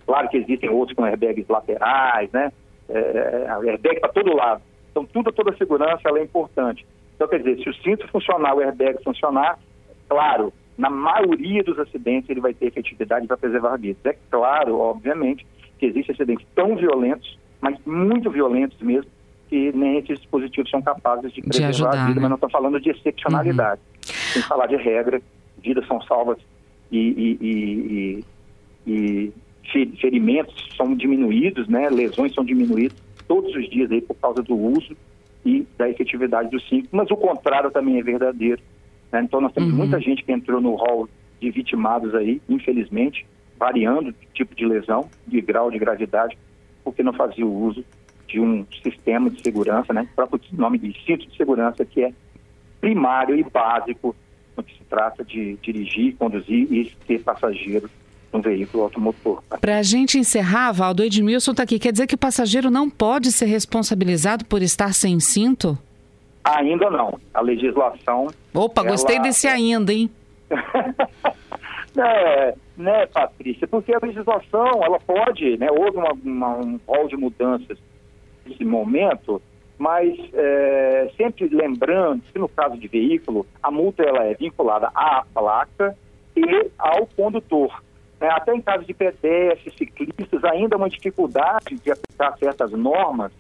Claro 0.07 0.29
que 0.29 0.37
existem 0.37 0.69
outros 0.69 0.97
com 0.97 1.05
airbags 1.05 1.49
laterais, 1.49 2.31
né? 2.31 2.53
É, 2.89 3.47
airbag 3.49 4.01
para 4.01 4.13
todo 4.13 4.37
lado. 4.37 4.63
Então, 4.91 5.05
tudo, 5.07 5.33
toda 5.33 5.51
a 5.51 5.57
segurança 5.57 6.01
ela 6.05 6.19
é 6.19 6.23
importante. 6.23 6.87
Então, 7.15 7.27
quer 7.27 7.39
dizer, 7.39 7.63
se 7.63 7.69
o 7.69 7.75
cinto 7.75 8.07
funcionar, 8.09 8.55
o 8.55 8.61
airbag 8.61 9.03
funcionar, 9.03 9.59
claro, 10.09 10.53
na 10.77 10.91
maioria 10.91 11.63
dos 11.63 11.79
acidentes 11.79 12.29
ele 12.31 12.41
vai 12.41 12.53
ter 12.55 12.67
efetividade 12.67 13.27
para 13.27 13.37
preservar 13.37 13.77
vidas. 13.77 14.05
É 14.05 14.17
claro, 14.31 14.79
obviamente, 14.79 15.47
que 15.79 15.87
existem 15.87 16.13
acidentes 16.15 16.47
tão 16.55 16.77
violentos, 16.77 17.39
mas 17.61 17.79
muito 17.87 18.31
violentos 18.31 18.79
mesmo, 18.81 19.11
que 19.49 19.73
nem 19.73 19.99
esses 19.99 20.19
dispositivos 20.21 20.71
são 20.71 20.83
capazes 20.83 21.33
de 21.33 21.43
preservar 21.43 21.69
ajudar, 21.69 21.91
a 21.91 22.07
vida, 22.07 22.15
né? 22.17 22.21
mas 22.23 22.31
não 22.31 22.35
estou 22.37 22.51
falando 22.51 22.81
de 22.81 22.91
excepcionalidade. 22.91 23.81
Tem 24.33 24.43
que 24.43 24.49
falar 24.49 24.67
de 24.67 24.77
regra, 24.77 25.21
vidas 25.63 25.87
são 25.87 26.01
salvas 26.03 26.39
e, 26.91 26.99
e- 26.99 27.39
e- 27.41 28.25
e- 28.87 29.33
fe- 29.73 29.93
ferimentos 30.01 30.55
são 30.77 30.95
diminuídos, 30.95 31.69
né? 31.69 31.89
lesões 31.89 32.35
são 32.35 32.45
diminuídas 32.45 32.97
todos 33.29 33.55
os 33.55 33.69
dias 33.71 33.91
aí 33.91 34.01
por 34.01 34.15
causa 34.17 34.43
do 34.43 34.57
uso 34.57 34.97
e 35.45 35.67
da 35.79 35.89
efetividade 35.89 36.51
do 36.51 36.61
cinto, 36.61 36.89
mas 36.93 37.11
o 37.11 37.17
contrário 37.17 37.71
também 37.71 37.99
é 37.99 38.03
verdadeiro. 38.03 38.61
Né? 39.13 39.23
Então 39.23 39.41
nós 39.41 39.53
temos 39.53 39.71
Uhum. 39.71 39.77
muita 39.77 40.01
gente 40.01 40.23
que 40.25 40.33
entrou 40.33 40.61
no 40.61 40.75
rol 40.75 41.09
de 41.41 41.51
vitimados 41.51 42.15
aí, 42.15 42.41
infelizmente, 42.49 43.27
variando 43.59 44.13
de 44.13 44.27
tipo 44.35 44.55
de 44.55 44.65
lesão, 44.67 45.09
de 45.27 45.41
grau 45.41 45.71
de 45.71 45.79
gravidade, 45.79 46.37
porque 46.83 47.03
não 47.03 47.13
fazia 47.13 47.47
o 47.47 47.65
uso 47.67 47.85
de 48.27 48.41
um 48.41 48.65
sistema 48.83 49.31
de 49.31 49.43
segurança, 49.43 49.93
né? 49.93 50.09
O 50.13 50.15
próprio 50.17 50.41
nome 50.53 50.79
de 50.79 50.93
cinto 51.05 51.27
de 51.29 51.37
segurança, 51.37 51.85
que 51.85 52.03
é 52.03 52.13
primário 52.81 53.37
e 53.39 53.43
básico 53.45 54.15
no 54.57 54.63
que 54.63 54.73
se 54.77 54.85
trata 54.85 55.25
de 55.25 55.57
dirigir, 55.63 56.15
conduzir 56.17 56.73
e 56.73 56.93
ter 57.07 57.21
passageiro 57.23 57.89
num 58.33 58.41
veículo 58.41 58.83
automotor. 58.85 59.43
Para 59.61 59.79
a 59.79 59.83
gente 59.83 60.19
encerrar, 60.19 60.73
Valdo, 60.73 61.03
Edmilson 61.05 61.53
está 61.53 61.63
aqui. 61.63 61.79
Quer 61.79 61.93
dizer 61.93 62.07
que 62.07 62.15
o 62.15 62.19
passageiro 62.19 62.71
não 62.71 62.91
pode 62.91 63.31
ser 63.33 63.47
responsabilizado 63.47 64.45
por 64.45 64.63
estar 64.63 64.93
sem 64.93 65.21
cinto? 65.21 65.79
Ainda 66.45 66.91
não. 66.91 67.19
A 67.33 67.41
legislação. 67.41 68.29
Opa, 68.55 68.83
ela- 68.83 68.91
gostei 68.91 69.19
desse 69.21 69.49
ainda, 69.49 69.93
hein? 69.93 70.11
É, 71.97 72.55
né, 72.77 73.07
Patrícia? 73.07 73.69
Porque 73.69 73.95
a 73.95 74.01
legislação, 74.03 74.83
ela 74.83 74.99
pode, 74.99 75.57
né? 75.59 75.69
Houve 75.71 75.97
uma, 75.97 76.13
uma- 76.25 76.57
um 76.57 76.81
rol 76.89 77.07
de 77.07 77.17
mudanças 77.17 77.79
nesse 78.45 78.65
momento, 78.65 79.41
mas 79.79 80.13
é, 80.33 81.09
sempre 81.17 81.47
lembrando 81.49 82.23
que 82.33 82.39
no 82.39 82.49
caso 82.49 82.77
de 82.77 82.89
veículo, 82.89 83.47
a 83.63 83.71
multa 83.71 84.03
ela 84.03 84.25
é 84.25 84.35
vinculada 84.35 84.91
à 84.93 85.25
placa 85.33 85.97
e 86.37 86.69
ao 86.77 87.07
condutor. 87.17 87.81
né? 88.21 88.29
até 88.29 88.53
em 88.57 88.61
caso 88.61 88.85
de 88.85 88.93
pedestres, 88.93 89.73
ciclistas, 89.77 90.43
ainda 90.45 90.75
há 90.75 90.79
uma 90.79 90.91
dificuldade 90.91 91.77
de 91.77 91.93
aplicar 91.93 92.37
certas 92.39 92.73
normas 92.73 93.31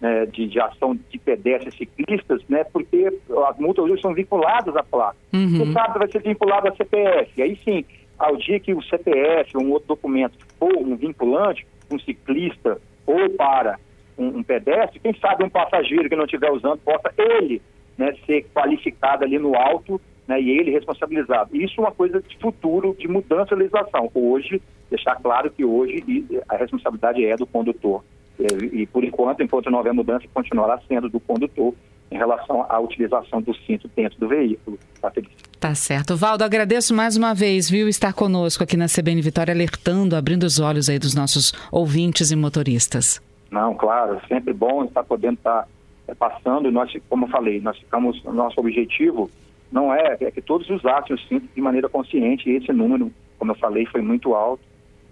né, 0.00 0.26
de, 0.26 0.46
de 0.46 0.60
ação 0.60 0.98
de 1.10 1.18
pedestres 1.18 1.76
ciclistas, 1.76 2.42
né, 2.48 2.64
porque 2.64 3.06
as 3.48 3.58
multas 3.58 3.84
hoje 3.84 4.02
são 4.02 4.14
vinculadas 4.14 4.76
à 4.76 4.82
placa. 4.82 5.16
Uhum. 5.32 5.58
Quem 5.58 5.72
sabe 5.72 5.98
vai 5.98 6.10
ser 6.10 6.22
vinculado 6.22 6.68
a 6.68 6.74
CPF. 6.74 7.42
Aí 7.42 7.58
sim, 7.64 7.84
ao 8.18 8.36
dia 8.36 8.60
que 8.60 8.74
o 8.74 8.82
CPF 8.82 9.56
ou 9.56 9.64
um 9.64 9.70
outro 9.72 9.88
documento 9.88 10.38
for 10.58 10.76
um 10.76 10.96
vinculante, 10.96 11.66
um 11.90 11.98
ciclista 11.98 12.80
ou 13.06 13.30
para 13.30 13.78
um, 14.16 14.38
um 14.38 14.42
pedestre, 14.42 15.00
quem 15.00 15.14
sabe 15.14 15.44
um 15.44 15.50
passageiro 15.50 16.08
que 16.08 16.16
não 16.16 16.24
estiver 16.24 16.50
usando 16.50 16.78
possa 16.78 17.12
ele 17.16 17.60
né, 17.96 18.14
ser 18.26 18.46
qualificado 18.54 19.24
ali 19.24 19.38
no 19.38 19.56
alto 19.56 20.00
né, 20.26 20.40
e 20.40 20.50
ele 20.50 20.70
responsabilizado. 20.70 21.54
Isso 21.56 21.80
é 21.80 21.84
uma 21.84 21.92
coisa 21.92 22.20
de 22.20 22.36
futuro, 22.38 22.96
de 22.98 23.08
mudança 23.08 23.50
da 23.50 23.56
legislação. 23.56 24.10
Hoje, 24.14 24.60
deixar 24.90 25.16
claro 25.16 25.50
que 25.50 25.64
hoje 25.64 26.02
a 26.48 26.56
responsabilidade 26.56 27.24
é 27.24 27.36
do 27.36 27.46
condutor. 27.46 28.02
E, 28.38 28.86
por 28.86 29.04
enquanto, 29.04 29.42
enquanto 29.42 29.70
não 29.70 29.78
houver 29.78 29.92
mudança, 29.92 30.26
continuará 30.32 30.80
sendo 30.88 31.08
do 31.08 31.20
condutor 31.20 31.74
em 32.10 32.16
relação 32.16 32.66
à 32.68 32.78
utilização 32.78 33.40
do 33.40 33.54
cinto 33.54 33.88
dentro 33.94 34.18
do 34.18 34.28
veículo. 34.28 34.78
Patrícia. 35.00 35.32
Tá 35.58 35.74
certo. 35.74 36.16
Valdo, 36.16 36.44
agradeço 36.44 36.94
mais 36.94 37.16
uma 37.16 37.34
vez, 37.34 37.70
viu, 37.70 37.88
estar 37.88 38.12
conosco 38.12 38.62
aqui 38.62 38.76
na 38.76 38.86
CBN 38.86 39.20
Vitória, 39.22 39.52
alertando, 39.52 40.14
abrindo 40.14 40.44
os 40.44 40.60
olhos 40.60 40.88
aí 40.88 40.98
dos 40.98 41.14
nossos 41.14 41.52
ouvintes 41.72 42.30
e 42.30 42.36
motoristas. 42.36 43.20
Não, 43.50 43.74
claro, 43.74 44.20
sempre 44.28 44.52
bom 44.52 44.84
estar 44.84 45.04
podendo 45.04 45.34
estar 45.34 45.66
é, 46.08 46.14
passando. 46.14 46.70
Nós, 46.70 46.92
como 47.08 47.24
eu 47.26 47.30
falei, 47.30 47.60
nós 47.60 47.78
ficamos, 47.78 48.22
nosso 48.24 48.60
objetivo 48.60 49.30
não 49.72 49.92
é, 49.92 50.16
é 50.20 50.30
que 50.30 50.42
todos 50.42 50.68
usassem 50.70 51.14
o 51.14 51.18
cinto 51.18 51.48
de 51.54 51.60
maneira 51.60 51.88
consciente. 51.88 52.48
E 52.48 52.56
esse 52.56 52.72
número, 52.72 53.10
como 53.38 53.52
eu 53.52 53.56
falei, 53.56 53.86
foi 53.86 54.02
muito 54.02 54.34
alto. 54.34 54.62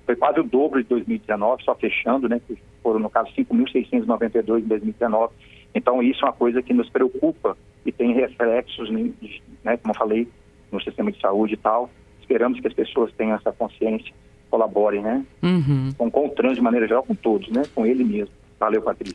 Foi 0.04 0.16
quase 0.16 0.40
o 0.40 0.42
dobro 0.42 0.82
de 0.82 0.88
2019, 0.88 1.62
só 1.62 1.74
fechando, 1.74 2.28
né? 2.28 2.40
Que 2.46 2.58
foram, 2.82 2.98
no 2.98 3.10
caso, 3.10 3.30
5.692 3.36 4.58
em 4.58 4.68
2019. 4.68 5.32
Então, 5.74 6.02
isso 6.02 6.24
é 6.24 6.28
uma 6.28 6.34
coisa 6.34 6.62
que 6.62 6.74
nos 6.74 6.88
preocupa 6.90 7.56
e 7.84 7.92
tem 7.92 8.12
reflexos, 8.12 8.90
né, 8.90 9.76
como 9.78 9.92
eu 9.92 9.98
falei, 9.98 10.28
no 10.70 10.80
sistema 10.82 11.10
de 11.10 11.20
saúde 11.20 11.54
e 11.54 11.56
tal. 11.56 11.90
Esperamos 12.20 12.60
que 12.60 12.66
as 12.66 12.74
pessoas 12.74 13.12
tenham 13.12 13.36
essa 13.36 13.52
consciência, 13.52 14.12
colaborem, 14.50 15.02
né? 15.02 15.24
Uhum. 15.42 15.92
Com, 15.96 16.10
com 16.10 16.26
o 16.26 16.30
trânsito 16.30 16.56
de 16.56 16.62
maneira 16.62 16.86
geral, 16.86 17.02
com 17.02 17.14
todos, 17.14 17.48
né? 17.48 17.62
Com 17.74 17.86
ele 17.86 18.04
mesmo. 18.04 18.34
Valeu, 18.60 18.82
Patrícia. 18.82 19.10